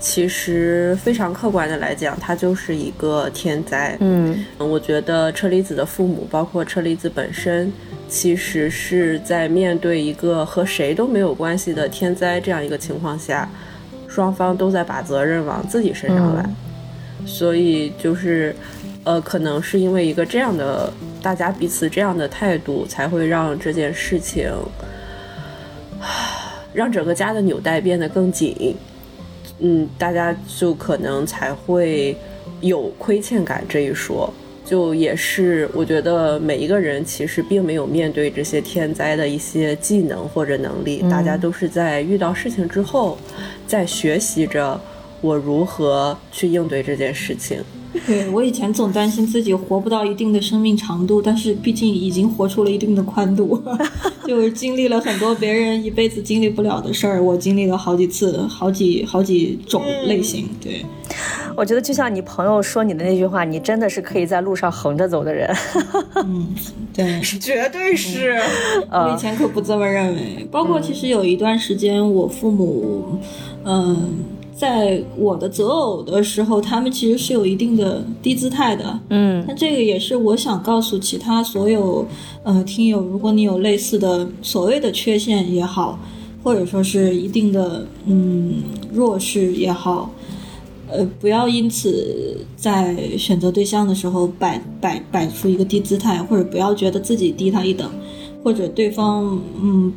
[0.00, 3.96] 其实非常客观的来讲，它就是一个天灾。
[4.00, 7.70] 嗯我觉得车厘子的父母，包括车厘子本身，
[8.08, 13.46] 其实是在面对一个和谁都没有关系的天灾这样一个情况下，
[14.08, 16.48] 双方都在把责任往自己身上来。
[17.26, 18.56] 所以就是，
[19.04, 20.90] 呃，可能是因为一个这样的
[21.22, 24.50] 大家彼此这样的态度，才会让这件事情，
[26.72, 28.74] 让整个家的纽带变得更紧。
[29.60, 32.16] 嗯，大家就可能才会
[32.60, 34.32] 有亏欠感这一说。
[34.64, 43.18] 就也是，我觉得每一个人其实并没有面对这些天灾的一些技能或者能力，大家都是在遇到事情之后，
[43.66, 44.80] 在学习着
[45.20, 47.58] 我如何去应对这件事情。
[48.06, 53.62] 对我以前总担心自己活不到一定的生命长度，但是毕竟已经活出了一定的宽度，
[54.26, 60.48] 就是经历了很多别人一辈子经历不了的事儿，我经历了好几次，好几好几种类型。
[60.60, 60.84] 对，
[61.54, 65.48] 我觉得就像你朋友说你的那句话，你真的是可以在路上横着走的人。
[66.24, 66.48] 嗯，
[66.94, 68.40] 对，绝对是。
[68.90, 70.48] 我以前可不这么认为。
[70.50, 73.18] 包括其实有一段时间，我父母，
[73.64, 74.18] 嗯，
[74.60, 79.00] 在我的择偶的时候，他们其实是有一定的低姿态的。
[79.08, 82.06] 嗯那这个也是我想告诉其他所有
[82.42, 85.98] 呃听友，如果你有类似的所谓的缺陷也好，
[86.42, 88.56] 或者说是一定的嗯
[88.92, 90.10] 弱势也好，
[90.88, 97.90] 呃，不要因此在选择对象的时候摆摆摆出一个低姿态，或者不要觉得自己低他一等，
[98.44, 99.90] 或者对方嗯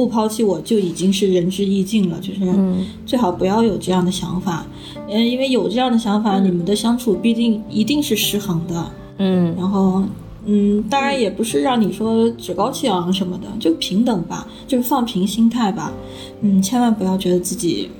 [0.00, 2.40] 不抛弃我就已经是仁至义尽了，就是
[3.04, 4.64] 最好不要有这样的想法，
[5.10, 10.02] 嗯，因为有这样的想法，你们的相处必定一定是失衡的，嗯然后。
[10.46, 15.92] 嗯，当然也不是让你说趾高气昂什么的，就平等吧，就是放平心态吧。
[16.40, 17.90] 嗯，千万不要觉得自己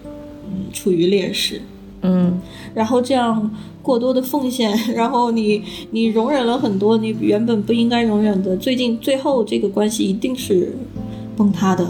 [0.47, 1.61] 嗯处于劣势。
[2.01, 2.41] 嗯
[2.73, 3.51] 然后这样
[3.83, 10.75] 过多的奉献，然后你你容忍了很多你原本不应该容忍的，最近最后这个关系一定是
[11.41, 11.87] 崩塌的。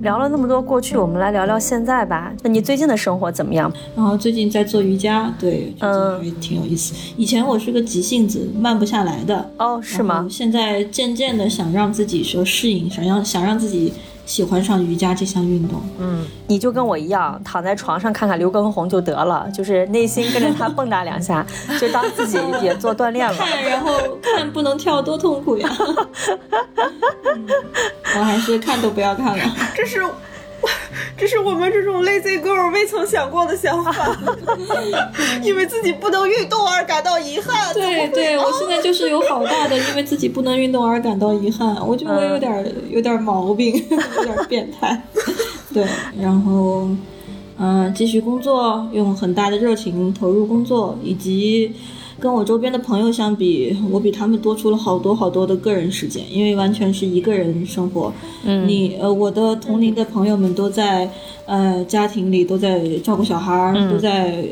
[0.00, 2.32] 聊了那么多过去，我们来聊聊现在吧。
[2.42, 3.70] 那你最近的生活怎么样？
[3.96, 6.94] 然后最近在做瑜伽，对，觉得还挺有意思。
[7.16, 10.28] 以前我是个急性子，慢不下来的，哦，是吗？
[10.30, 13.92] 现在渐渐的想让自己说适应，想让想让自己
[14.30, 15.82] 喜欢上瑜伽这项运动。
[15.98, 21.44] 嗯，你就跟我一样，躺在床上看看刘畊宏就得了，就是内心跟着他蹦跶两下，
[21.80, 23.36] 就当自己也做锻炼了。
[23.36, 23.90] 看，然后
[24.22, 25.68] 看不能跳多痛苦呀！
[27.34, 27.46] 嗯
[28.18, 29.44] 我还是看都不要看了。
[29.74, 30.00] 这是，
[31.16, 34.16] 这是我们这种 lazy girl 未曾想过的想法，
[35.44, 37.72] 因为自己不能运动而感到遗憾。
[37.74, 43.74] 对对，我现在就是有好大的因为自己不能运动而感到遗憾，我觉得我有点儿有点儿毛病，
[44.16, 45.02] 有点儿变态。
[45.72, 45.86] 对，
[46.18, 46.88] 然后
[47.58, 51.74] 嗯、继续工作，用很大的热情投入工作，以及
[52.20, 58.12] 跟我周边的朋友相比，我比他们多出了好多好多的个人时间，因为完全是一个人生活。
[58.44, 61.10] 嗯，你呃，我的同龄的朋友们都在
[61.46, 64.44] 呃家庭里，都在照顾小孩儿，都在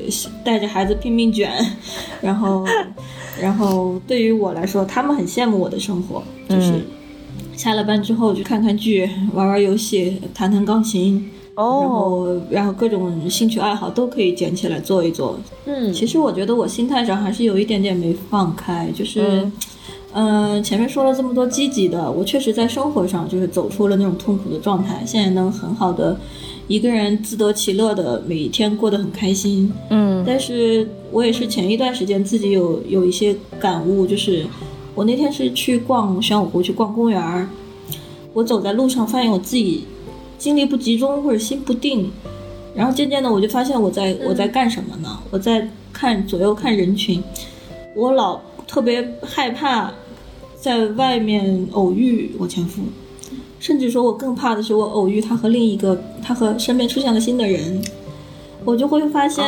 [0.43, 1.53] 带着孩子拼命卷，
[2.23, 2.64] 然后，
[3.41, 6.73] 然后对于我来说，他们很羡慕我的生活，就是
[7.55, 11.31] 下了班之后去看看剧、玩玩游戏、弹弹钢琴。
[11.59, 15.37] 然哦，后，然后各种兴趣爱好都可以捡起来做一做。
[15.67, 19.51] 嗯，其实我觉得我心态上还是有一点点没放开，就是，
[20.13, 26.17] 嗯、前面说了这么多积极的，我确实在生活上就是走出了那种痛苦的状态，现在能很好的
[26.69, 29.73] 一个人自得其乐的每一天过得很开心。
[29.91, 34.47] 嗯但是我也是前一段时间自己有有一些感悟，就是
[34.95, 37.49] 我那天是去逛玄武湖，去逛公园儿，
[38.33, 39.85] 我走在路上发现我自己
[40.39, 42.11] 精力不集中或者心不定，
[42.74, 45.18] 然后渐渐的我就发现我在我在干什么呢？
[45.30, 47.22] 我在看左右看人群，
[47.95, 49.93] 我老特别害怕
[50.61, 52.82] 在外面偶遇我前夫，
[53.59, 57.82] 甚至说我更怕的是我偶遇他和另一个他和身边出现了新的人，
[58.64, 59.45] 我就会发现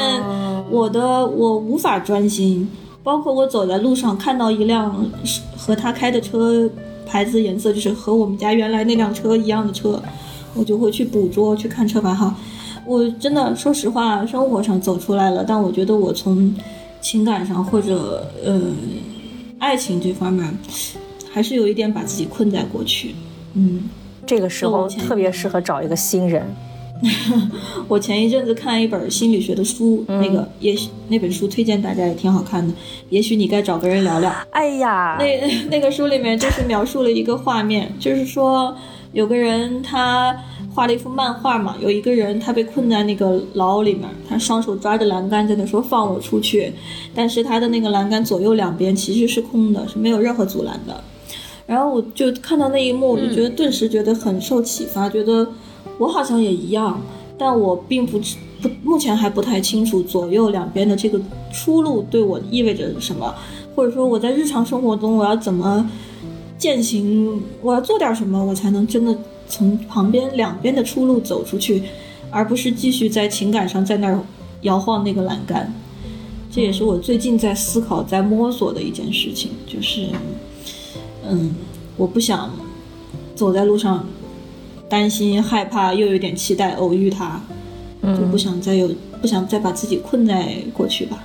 [0.69, 2.69] 我的我无法专心，
[3.05, 6.69] 包括我走在路上看到一辆是和他开的车
[7.07, 10.03] 牌子颜色就是和我们家原来那辆车一样的车，
[10.55, 12.35] 我就会去捕捉去看车牌号。
[12.87, 16.55] 我真的说实话，生活上走出来了，但我觉得我从
[17.01, 18.61] 情感上或者呃
[19.59, 20.59] 爱情这方面，
[21.31, 23.15] 还是有一点把自己困在过去。
[23.55, 23.89] 嗯，
[24.27, 26.43] 这个时候特别适合找一个新人。
[27.89, 32.75] 我前一阵子看一本心理学的书，那个也许那本书推荐大家也挺好看的，
[33.09, 34.31] 也许你该找个人聊聊。
[34.51, 38.77] 哎呀，那那个书里面就是描述了一个画面，就是说
[39.13, 40.37] 有个人他
[40.73, 46.73] 画了一幅漫画嘛，有一个人他被困在那个牢里面，他双手抓着栏杆在那说放我出去，
[47.15, 51.03] 但是他的那个栏杆左右两边其实是空的，是没有任何阻拦的。
[51.67, 55.47] 然后我就看到那一幕，我就觉得顿时觉得很受启发，觉得
[55.99, 57.01] 我好像也一样，
[57.37, 61.21] 但我并不知不目前还不太清楚左右两边的这个
[61.53, 63.35] 出路对我意味着什么，
[63.75, 65.89] 或者说我在日常生活中我要怎么
[66.61, 69.17] 践行，我要做点什么，我才能真的
[69.49, 71.83] 从旁边两边的出路走出去，
[72.31, 74.21] 而不是继续在情感上在那儿
[74.61, 75.73] 摇晃那个栏杆。
[76.53, 80.09] 这也是我最近在思考、在摸索的一件事情，就是，
[81.27, 81.55] 嗯，
[81.97, 82.51] 我不想
[83.35, 84.07] 走在路上
[84.87, 87.41] 担心、害怕，又有点期待偶遇他，
[88.03, 88.91] 就不想再有
[89.23, 91.25] 不想再把自己困在过去吧。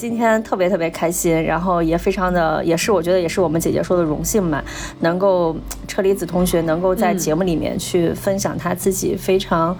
[0.00, 4.64] 今天特别特别开心，然后也非常的，也是我觉得也是我们姐姐说的荣幸嘛，
[5.00, 5.54] 能够
[5.86, 9.76] 车厘子同学能够在节目里面去分享他自己非常。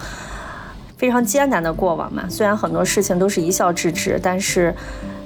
[0.98, 4.74] 非常艰难的过往嘛，虽然很多事情都是一笑置之，但是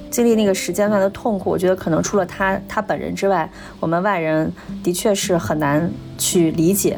[0.09, 4.49] 经历那个时间段的痛苦，我觉得可能除了他他本人之外，我们外人
[4.81, 6.97] 的确是很难去理解。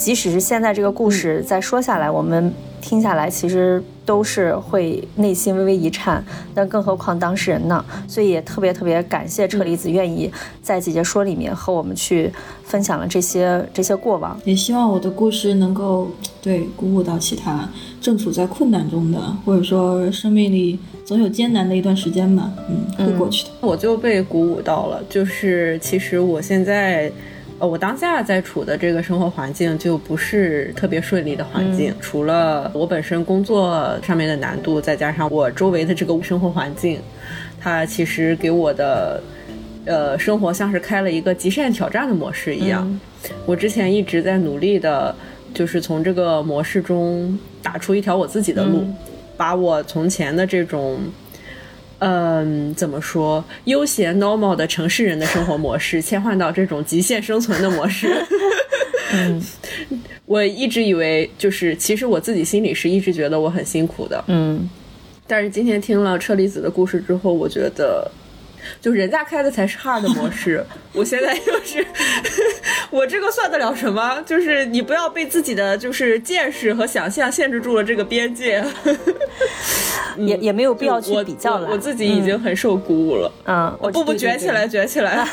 [0.00, 6.24] 即使是现在这个故事再说下来，我们听下来其实都是会内心微微一颤，
[6.54, 7.84] 但更何况当事人呢？
[8.08, 10.32] 所以也特别特别感谢车厘子愿意
[10.62, 12.32] 在姐姐说里面和我们去
[12.64, 14.40] 分享了这些这些过往。
[14.46, 17.68] 也希望我的故事能够对鼓舞到其他
[18.00, 22.50] 正处在困难中的，或者说生命里总有艰难的一段时间吧。
[22.70, 23.50] 嗯，会过去的。
[23.60, 27.12] 我就被鼓舞到了，就是其实我现在。
[27.60, 36.98] 呃，我当下在处的这个生活环境就不是特别顺利的环境，除了我本身工作上面的难度，再加上我周围的这个生活环境，
[37.60, 39.22] 它其实给我的
[39.84, 42.98] 呃生活像是开了一个极限挑战的模式一样。
[43.44, 45.14] 我之前一直在努力的，
[45.52, 48.86] 就是从这个模式中打出一条我自己的路，
[49.36, 50.98] 把我从前的这种。
[52.00, 53.42] 嗯，怎么说？
[53.64, 58.08] 悠闲 normal 的城市人的生活模式，切换到这种极限生存的模式。
[59.14, 59.42] 嗯，
[60.26, 64.22] 我一直以为，就是其实我自己心里是一直觉得我很辛苦的。
[64.26, 64.68] 嗯，
[65.26, 68.10] 但是今天听了车厘子的故事之后，我觉得。
[68.80, 71.86] 就人家开的才是 hard 模式， 我现在就是，
[72.90, 74.20] 我这个算得了什么？
[74.26, 78.64] 就是你不要被自己的就是见识和想象限制住了这个边界，
[80.16, 81.68] 也也没有必要去比较了。
[81.70, 83.32] 我自己已经很受鼓舞了。
[83.46, 85.26] 嗯，我步步卷起来，卷起来。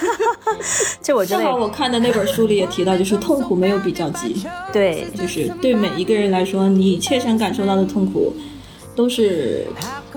[1.01, 4.45] 就我正好我看的那本书里也提到，就是痛苦没有比较级。
[4.71, 8.33] 对，就是对每一个人来说，你切身感受到的痛苦。
[8.97, 9.65] 都是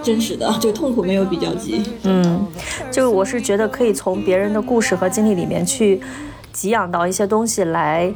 [0.03, 1.83] 真实的， 这个痛苦没有比较级。
[2.05, 2.47] 嗯，
[2.91, 6.01] 就我是觉得可以从别人的故事和经历里面去
[6.51, 8.13] 给养到一些东西来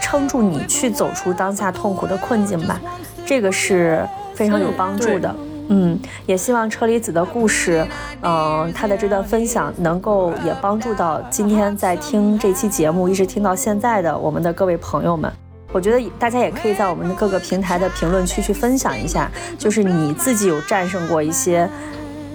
[0.00, 2.80] 撑住你去走出当下痛苦的困境吧，
[3.26, 5.36] 这个是非常有帮助的。
[5.68, 5.96] 嗯，
[6.26, 7.86] 也希望车厘子的故事，
[8.22, 15.30] 嗯，他的这段分享能够也帮助到今天在听这期节目一直听到现在的我们的各位朋友们。
[15.72, 21.68] 我觉得大家也可以在我们的各个平台的评论区去分享一下，就是你自己有战胜过一些，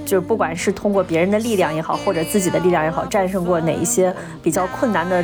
[0.06, 5.24] 就是不管是通过别人的力量也好，或者自己的力量也好，战胜过哪一些比较困难的。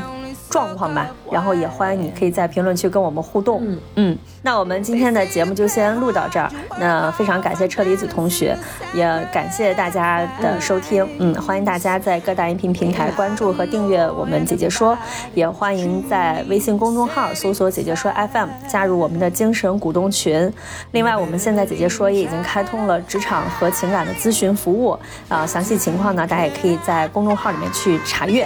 [0.51, 3.61] 状况吧，然后也欢迎你可以在评论区跟我们互动。
[3.63, 6.51] 嗯嗯，那我们今天的节目就先录到这儿。
[6.77, 8.55] 那非常感谢车厘子同学，
[8.93, 11.07] 也感谢大家的收听。
[11.19, 14.97] 嗯，欢迎大家在各大音频平台关注和订阅我们姐姐说，
[15.33, 20.51] 也欢迎在微信公众号搜索姐姐说 FM 加入我们的精神股东群。
[20.91, 24.99] 另外，我们现在姐姐说也已经开通了职场和情感的咨询服务
[25.29, 28.45] 啊，详细情况呢，大家也可以在公众号里面去查阅。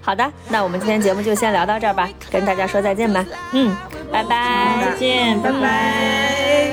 [0.00, 3.26] 好的，那我们今天节目就先聊到这儿吧，跟大家说再见吧。
[3.50, 3.76] 嗯，
[4.12, 6.70] 拜拜，再见，拜拜。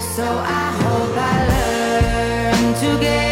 [0.00, 3.31] So I hope I learn to get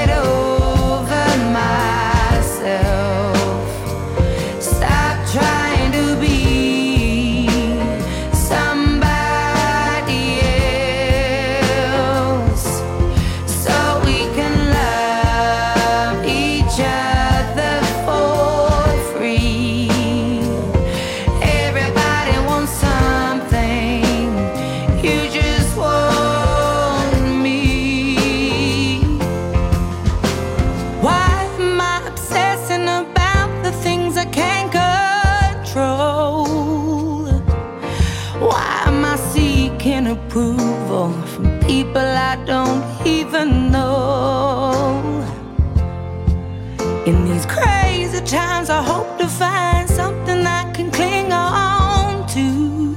[47.40, 52.96] these crazy times, I hope to find something I can cling on to.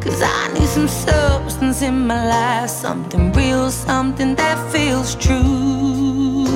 [0.00, 6.46] Cause I need some substance in my life, something real, something that feels true.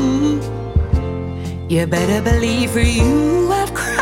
[1.69, 4.02] You better believe for you I've cried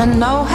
[0.00, 0.49] I know